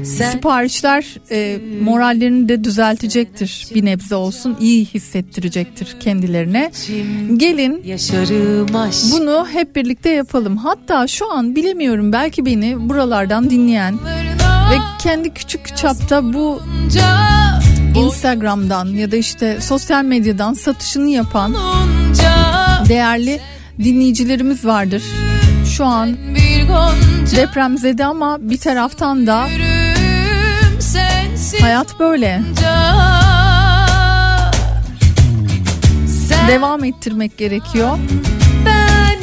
siparişler 0.03 1.05
e, 1.31 1.59
morallerini 1.81 2.49
de 2.49 2.63
düzeltecektir 2.63 3.67
bir 3.75 3.85
nebze 3.85 4.15
olsun 4.15 4.57
iyi 4.59 4.85
hissettirecektir 4.85 5.99
kendilerine. 5.99 6.71
Gelin 7.37 7.81
bunu 9.11 9.47
hep 9.51 9.75
birlikte 9.75 10.09
yapalım. 10.09 10.57
Hatta 10.57 11.07
şu 11.07 11.31
an 11.31 11.55
bilemiyorum 11.55 12.11
belki 12.13 12.45
beni 12.45 12.89
buralardan 12.89 13.49
dinleyen 13.49 13.95
ve 14.71 14.75
kendi 15.03 15.29
küçük 15.29 15.77
çapta 15.77 16.33
bu 16.33 16.61
Instagram'dan 17.95 18.85
ya 18.85 19.11
da 19.11 19.15
işte 19.15 19.61
sosyal 19.61 20.03
medyadan 20.03 20.53
satışını 20.53 21.09
yapan 21.09 21.55
değerli 22.89 23.41
dinleyicilerimiz 23.83 24.65
vardır. 24.65 25.03
Şu 25.77 25.85
an 25.85 26.17
depremzede 27.35 28.05
ama 28.05 28.37
bir 28.41 28.57
taraftan 28.57 29.27
da 29.27 29.47
hayat 31.61 31.99
böyle. 31.99 32.41
Devam 36.47 36.83
ettirmek 36.83 37.37
gerekiyor. 37.37 37.97
ben 38.65 39.17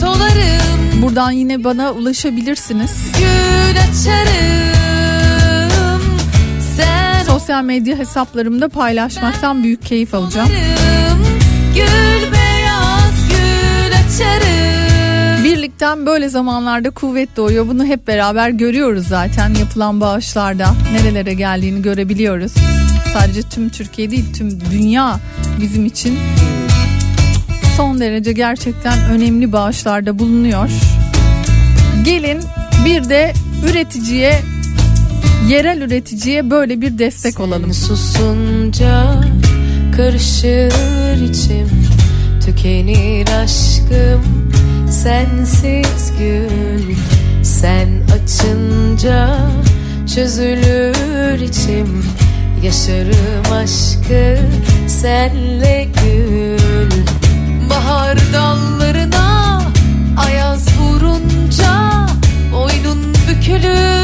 solarım 0.00 1.02
Buradan 1.02 1.30
yine 1.30 1.64
bana 1.64 1.92
ulaşabilirsiniz. 1.92 2.90
gül 3.18 3.78
açarım 3.80 4.79
Sosyal 7.40 7.64
medya 7.64 7.98
hesaplarımda 7.98 8.68
paylaşmaktan 8.68 9.62
büyük 9.62 9.82
keyif 9.82 10.14
alacağım. 10.14 10.48
gül 11.74 12.32
beyaz 12.32 13.28
gül 13.28 13.92
açarım 13.92 15.44
Birlikten 15.44 16.06
böyle 16.06 16.28
zamanlarda 16.28 16.90
kuvvet 16.90 17.36
doğuyor. 17.36 17.68
Bunu 17.68 17.84
hep 17.84 18.06
beraber 18.06 18.50
görüyoruz 18.50 19.06
zaten 19.08 19.54
yapılan 19.54 20.00
bağışlarda. 20.00 20.74
Nerelere 20.92 21.34
geldiğini 21.34 21.82
görebiliyoruz. 21.82 22.52
Sadece 23.12 23.42
tüm 23.42 23.68
Türkiye 23.68 24.10
değil 24.10 24.34
tüm 24.34 24.60
dünya 24.70 25.20
bizim 25.60 25.86
için 25.86 26.18
son 27.76 28.00
derece 28.00 28.32
gerçekten 28.32 29.10
önemli 29.10 29.52
bağışlarda 29.52 30.18
bulunuyor. 30.18 30.70
Gelin 32.04 32.40
bir 32.84 33.08
de 33.08 33.32
üreticiye 33.70 34.40
yerel 35.50 35.80
üreticiye 35.80 36.50
böyle 36.50 36.80
bir 36.80 36.98
destek 36.98 37.40
olalım. 37.40 37.74
Susunca 37.74 39.20
karışır 39.96 41.22
içim 41.30 41.68
Tükenir 42.46 43.28
aşkım. 43.42 44.52
Sensiz 44.90 46.12
gün 46.18 46.96
Sen 47.42 47.88
açınca 48.14 49.38
çözülür 50.14 51.40
içim. 51.40 52.04
Yaşarım 52.62 53.52
aşkı 53.52 54.38
senle 54.88 55.88
gül. 55.94 56.90
Bahar 57.70 58.18
dallarına 58.32 59.60
ayaz 60.16 60.66
vurunca 60.78 62.06
Boynun 62.52 63.14
bükülüp 63.28 63.99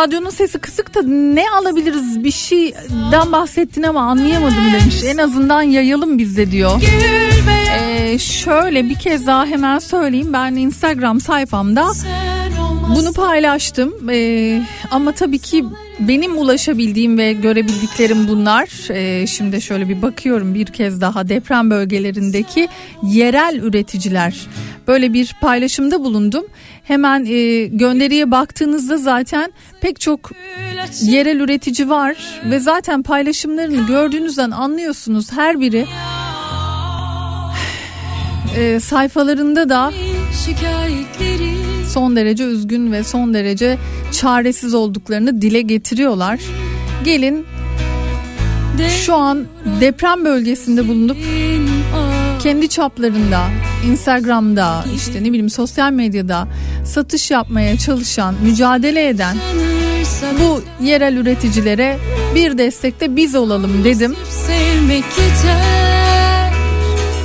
radyonun 0.00 0.30
sesi 0.30 0.58
kısık 0.58 0.94
da 0.94 1.02
ne 1.02 1.44
alabiliriz 1.50 2.24
bir 2.24 2.30
şeyden 2.30 3.32
bahsettin 3.32 3.82
ama 3.82 4.00
anlayamadım 4.00 4.72
demiş. 4.72 5.04
En 5.04 5.16
azından 5.16 5.62
yayalım 5.62 6.18
biz 6.18 6.36
de 6.36 6.50
diyor. 6.50 6.82
Ee, 7.78 8.18
şöyle 8.18 8.88
bir 8.88 8.94
kez 8.94 9.26
daha 9.26 9.46
hemen 9.46 9.78
söyleyeyim 9.78 10.32
ben 10.32 10.54
Instagram 10.54 11.20
sayfamda 11.20 11.92
bunu 12.96 13.12
paylaştım 13.12 13.94
Ee, 14.10 14.62
ama 14.90 15.12
tabii 15.12 15.38
ki 15.38 15.64
benim 16.00 16.38
ulaşabildiğim 16.38 17.18
ve 17.18 17.32
görebildiklerim 17.32 18.28
bunlar. 18.28 18.68
Ee, 18.90 19.26
şimdi 19.26 19.62
şöyle 19.62 19.88
bir 19.88 20.02
bakıyorum 20.02 20.54
bir 20.54 20.66
kez 20.66 21.00
daha 21.00 21.28
deprem 21.28 21.70
bölgelerindeki 21.70 22.68
yerel 23.02 23.60
üreticiler 23.62 24.34
böyle 24.88 25.12
bir 25.12 25.36
paylaşımda 25.40 26.04
bulundum. 26.04 26.44
Hemen 26.90 27.24
e, 27.24 27.66
gönderiye 27.66 28.30
baktığınızda 28.30 28.96
zaten 28.96 29.52
pek 29.80 30.00
çok 30.00 30.30
yerel 31.02 31.40
üretici 31.40 31.88
var 31.88 32.16
ve 32.44 32.60
zaten 32.60 33.02
paylaşımlarını 33.02 33.86
gördüğünüzden 33.86 34.50
anlıyorsunuz 34.50 35.32
her 35.32 35.60
biri 35.60 35.86
e, 38.56 38.80
sayfalarında 38.80 39.68
da 39.68 39.92
son 41.88 42.16
derece 42.16 42.44
üzgün 42.44 42.92
ve 42.92 43.04
son 43.04 43.34
derece 43.34 43.78
çaresiz 44.12 44.74
olduklarını 44.74 45.42
dile 45.42 45.60
getiriyorlar. 45.60 46.40
Gelin 47.04 47.46
şu 49.04 49.14
an 49.14 49.46
deprem 49.80 50.24
bölgesinde 50.24 50.88
bulunup 50.88 51.16
kendi 52.42 52.68
çaplarında 52.68 53.46
Instagram'da 53.86 54.84
işte 54.96 55.24
ne 55.24 55.28
bileyim 55.28 55.50
sosyal 55.50 55.92
medyada 55.92 56.48
satış 56.84 57.30
yapmaya 57.30 57.78
çalışan, 57.78 58.34
mücadele 58.42 59.08
eden 59.08 59.36
bu 60.40 60.62
yerel 60.84 61.16
üreticilere 61.16 61.98
bir 62.34 62.58
destekte 62.58 63.16
biz 63.16 63.34
olalım 63.34 63.84
dedim. 63.84 64.16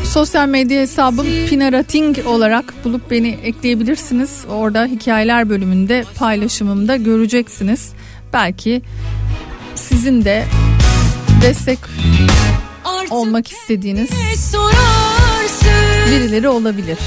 Sosyal 0.04 0.48
medya 0.48 0.82
hesabım 0.82 1.28
Pinarating 1.50 2.18
olarak 2.28 2.74
bulup 2.84 3.12
beni 3.12 3.38
ekleyebilirsiniz. 3.44 4.46
Orada 4.50 4.86
hikayeler 4.86 5.50
bölümünde 5.50 6.06
paylaşımımda 6.16 6.96
göreceksiniz. 6.96 7.90
Belki 8.34 8.82
sizin 9.76 10.26
de 10.26 10.46
destek 11.42 11.80
olmak 13.10 13.52
istediğiniz 13.52 14.10
birileri 16.12 16.49
olabilir. 16.49 16.98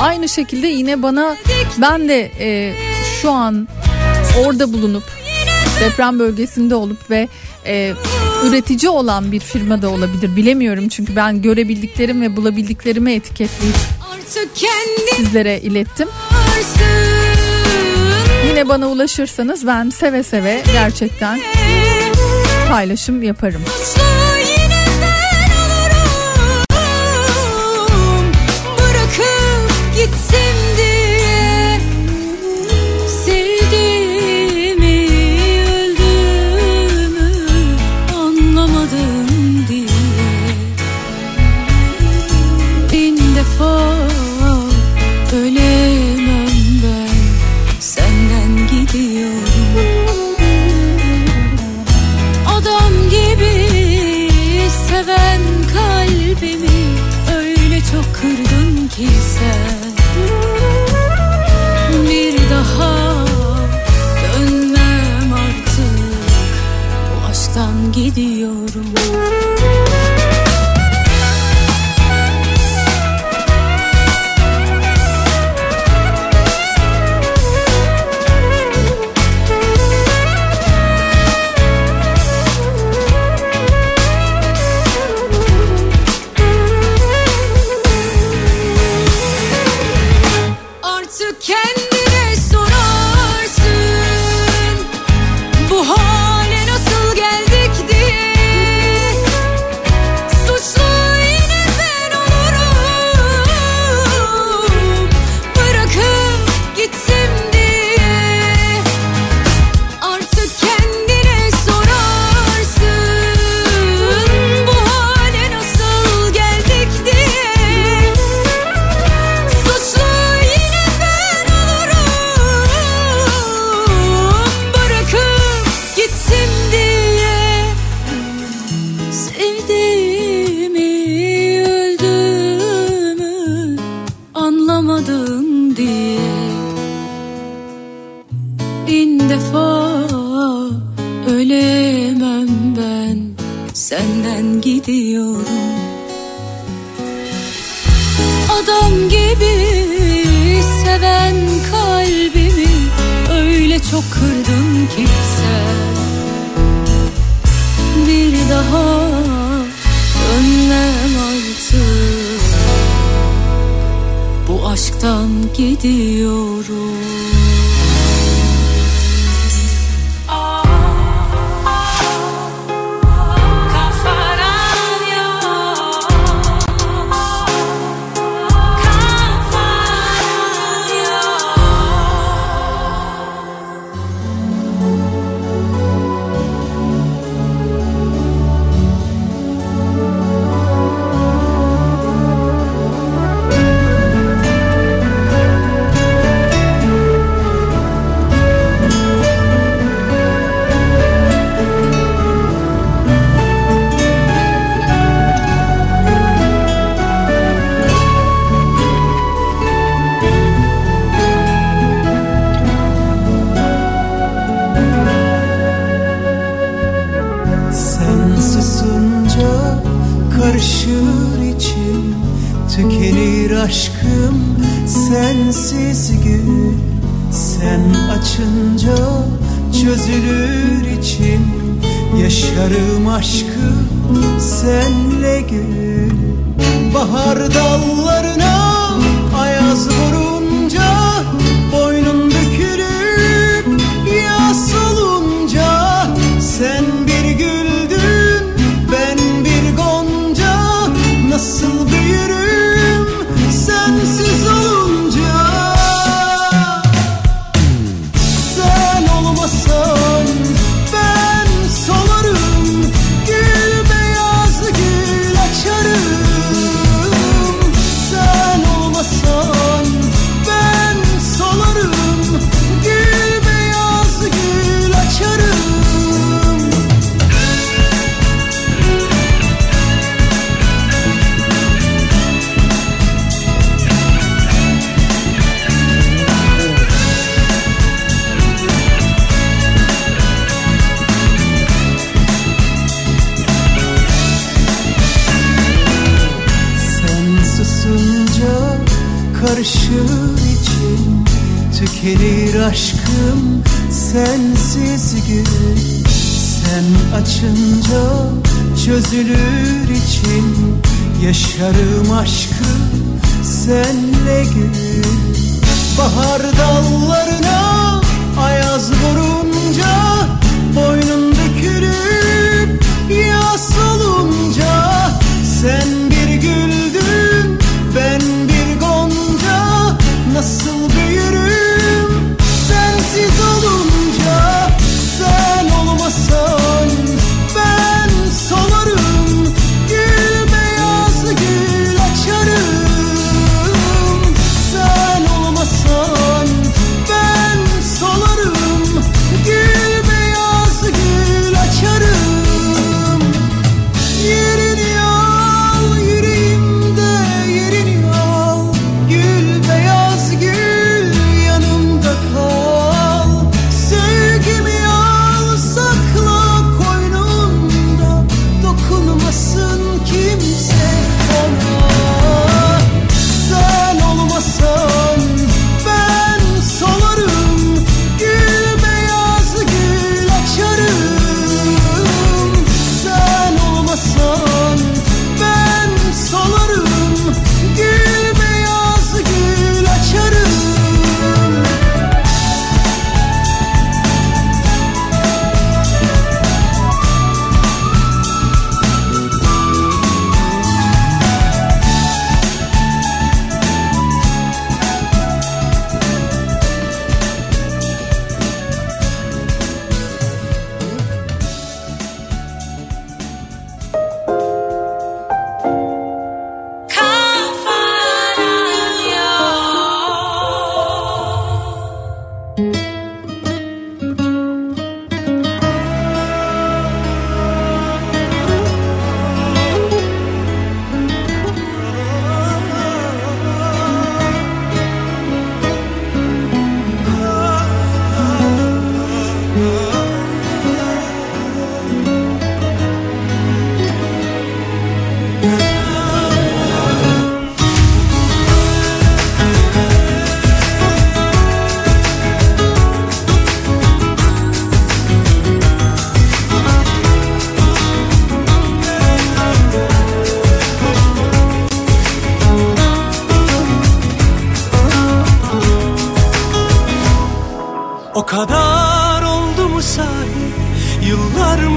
Aynı 0.00 0.28
şekilde 0.28 0.66
yine 0.66 1.02
bana 1.02 1.36
ben 1.78 2.08
de 2.08 2.30
e, 2.40 2.74
şu 3.22 3.30
an 3.30 3.68
orada 4.44 4.72
bulunup 4.72 5.02
deprem 5.80 6.18
bölgesinde 6.18 6.74
olup 6.74 7.10
ve 7.10 7.28
e, 7.66 7.94
üretici 8.44 8.90
olan 8.90 9.32
bir 9.32 9.40
firma 9.40 9.82
da 9.82 9.88
olabilir 9.88 10.36
bilemiyorum 10.36 10.88
çünkü 10.88 11.16
ben 11.16 11.42
görebildiklerim 11.42 12.22
ve 12.22 12.36
bulabildiklerimi 12.36 13.12
etiketleyip 13.12 13.76
artık 14.12 14.50
sizlere 15.16 15.60
ilettim. 15.60 16.08
Yine 18.48 18.68
bana 18.68 18.88
ulaşırsanız 18.88 19.66
ben 19.66 19.90
seve 19.90 20.22
seve 20.22 20.62
gerçekten 20.72 21.40
paylaşım 22.68 23.22
yaparım. 23.22 23.62
Suçlu 23.66 24.27
gitsin 29.98 30.56
diye 30.76 31.80
Sevdiğimi 33.24 34.98
öldüğümü 35.70 37.30
anlamadım 38.14 39.28
diye. 39.68 39.88
Bin 42.92 43.16
defa 43.36 43.74
ölemem 45.32 46.48
ben 46.82 47.18
senden 47.80 48.52
gidiyorum. 48.70 49.78
Adam 52.46 52.92
gibi 53.10 53.54
seven 54.88 55.40
kalbimi 55.74 56.80
öyle 57.36 57.80
çok 57.92 58.14
kırdın 58.14 58.88
ki 58.88 59.08
sen 59.38 59.67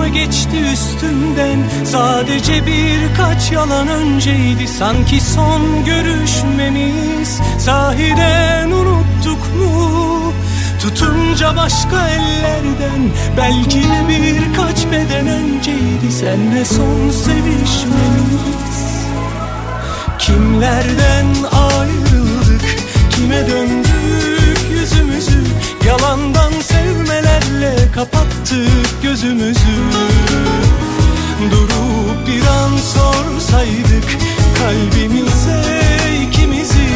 mı 0.02 0.08
geçti 0.08 0.58
üstünden? 0.74 1.60
Sadece 1.86 2.66
birkaç 2.66 3.52
yalan 3.52 3.88
önceydi. 3.88 4.68
Sanki 4.68 5.22
son 5.22 5.86
görüşmemiz. 5.86 7.40
Sahiden 7.60 8.72
unuttuk 8.72 9.56
mu? 9.60 10.34
Tutunca 10.82 11.56
başka 11.58 12.10
ellerden. 12.10 13.12
Belki 13.38 13.80
de 13.80 14.08
birkaç 14.10 14.86
beden 14.92 15.28
önceydi. 15.28 16.12
Senle 16.20 16.66
son 16.66 17.10
sevişmemiz. 17.10 18.62
Kimlerden 20.20 21.28
ayrıldık? 21.52 22.66
Kime 23.12 23.48
döndük 23.48 24.60
yüzümüzü? 24.72 25.44
Yalandan 25.88 26.52
sevmelerle 27.32 27.92
kapattık 27.92 29.04
gözümüzü. 29.04 29.78
Durup 31.52 32.28
bir 32.28 32.48
an 32.48 32.78
sorsaydık 32.78 34.18
kalbimize 34.58 35.62
ikimizi. 36.28 36.90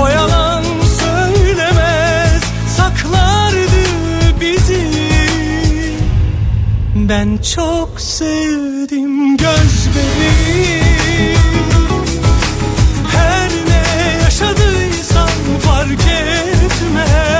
O 0.00 0.08
yalan 0.08 0.64
söylemez 0.98 2.42
saklardı 2.76 3.86
bizi. 4.40 4.86
Ben 6.94 7.38
çok 7.56 8.00
sevdim 8.00 9.36
göz 9.36 9.88
bebeğim 9.88 11.36
Her 13.12 13.50
ne 13.68 14.22
yaşadıysan 14.22 15.28
fark 15.62 15.92
etmez 15.92 17.35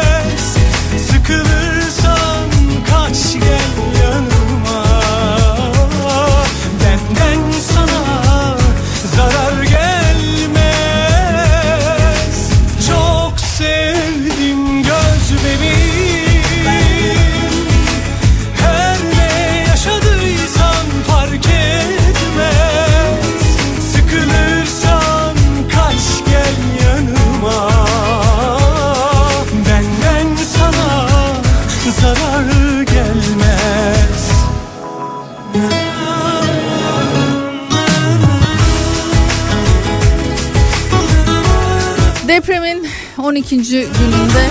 12. 43.27 43.57
gününde 43.57 44.51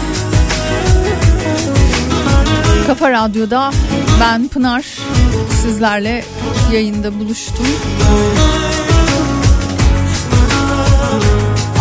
Kafa 2.88 3.11
Radyo'da 3.11 3.72
ben 4.19 4.47
Pınar 4.47 4.85
sizlerle 5.61 6.26
yayında 6.73 7.19
buluştum. 7.19 7.65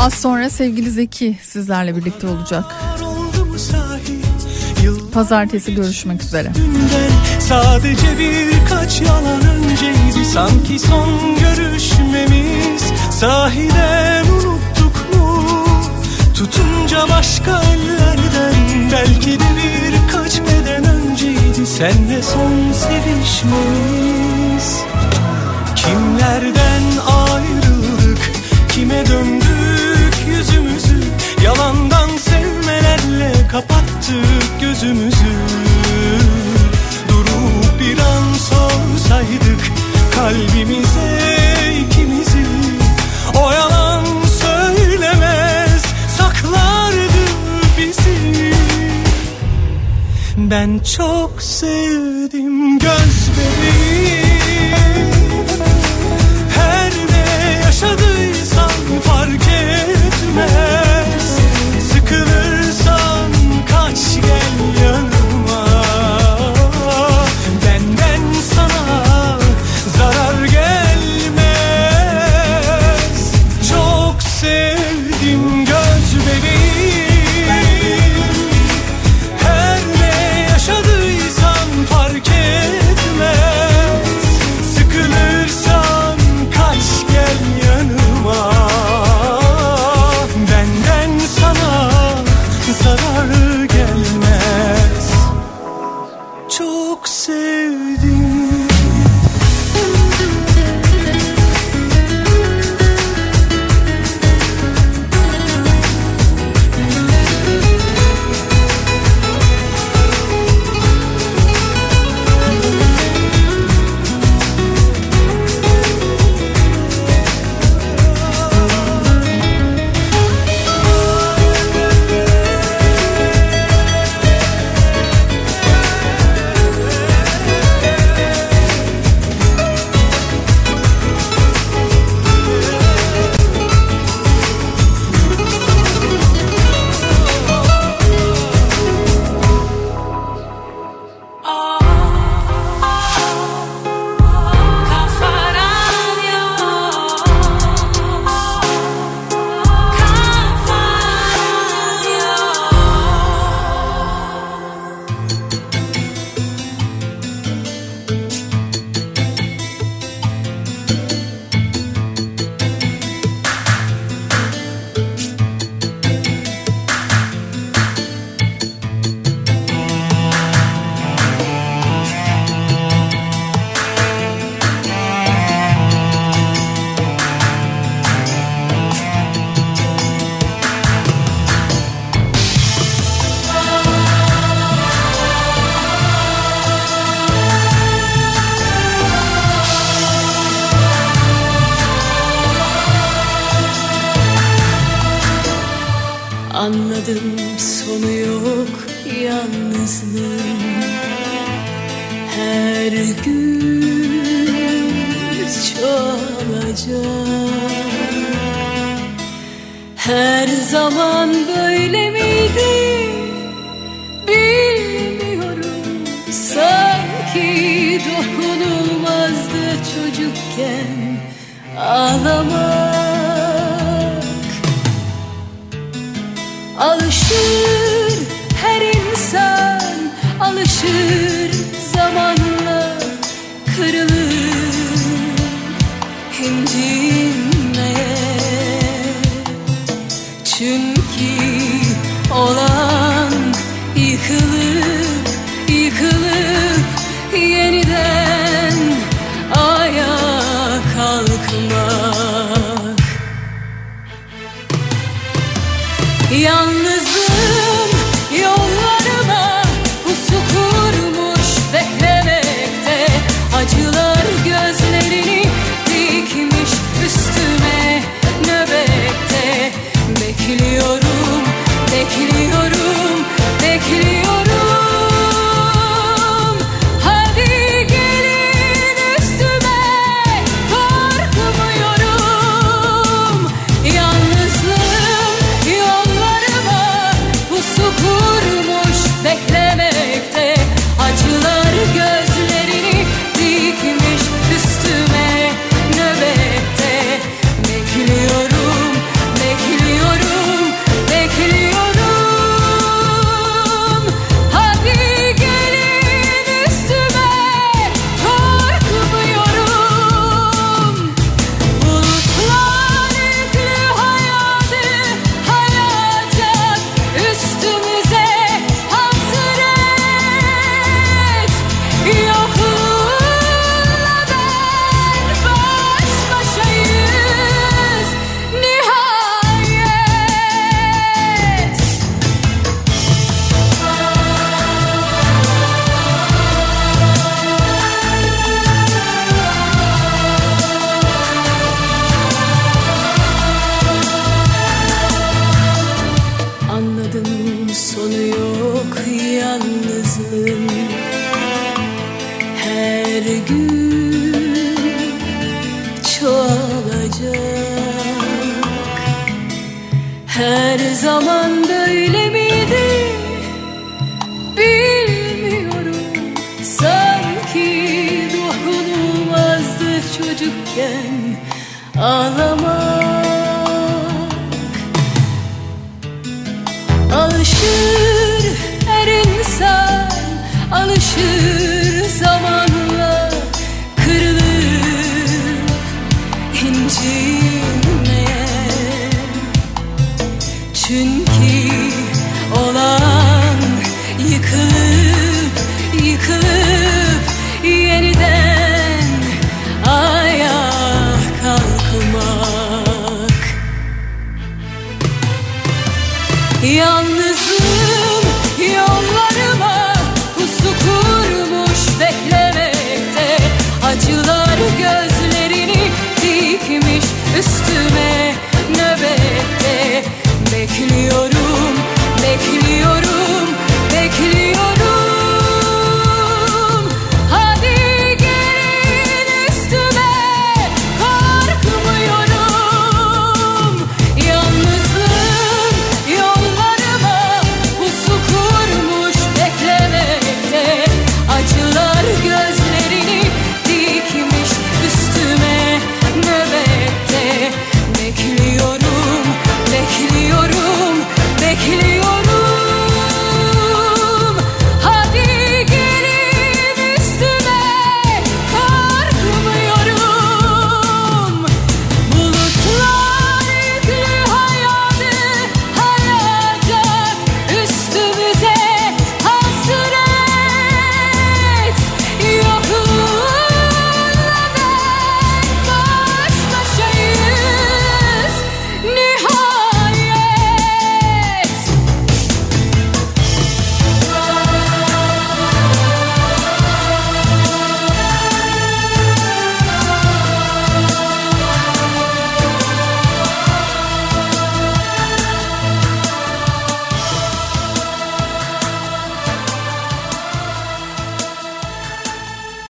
Az 0.01 0.15
sonra 0.15 0.51
sevgili 0.51 0.91
Zeki 0.91 1.39
sizlerle 1.43 1.97
birlikte 1.97 2.27
olacak. 2.27 2.65
Pazartesi 5.15 5.75
görüşmek 5.75 6.23
üzere. 6.23 6.53
Sadece 7.41 8.19
birkaç 8.19 9.01
yalan 9.01 9.41
önceydi 9.41 10.25
Sanki 10.33 10.79
son 10.79 11.37
görüşmemiz 11.39 12.83
Sahiden 13.11 14.25
Tutunca 16.35 17.09
başka 17.09 17.63
ellerden 17.63 18.55
Belki 18.93 19.41
de 19.41 19.45
birkaç 19.57 20.41
beden 20.41 20.85
önceydi. 20.85 21.67
Senle 21.67 22.23
son 22.23 22.73
sevişmemiz 22.73 24.05
Kimlerden 25.77 26.83
ayrıldık 27.07 28.33
Kime 28.69 29.07
döndük 29.07 30.15
yüzümüzü? 30.29 31.01
Yalandan 31.45 32.09
sevmelerle 32.17 33.33
kapattık 33.53 34.61
gözümüzü. 34.61 35.35
Durup 37.09 37.81
bir 37.81 37.99
an 37.99 38.35
sorsaydık 38.35 39.61
kalbimize 40.15 41.44
Ben 50.55 50.79
çok 50.79 51.43
sevdim 51.43 52.79
göz 52.79 53.31
bebeğim 53.37 54.75
Her 56.55 56.91
ne 56.91 57.61
yaşadıysan 57.67 58.71
fark 59.03 59.49
etmez 59.49 60.84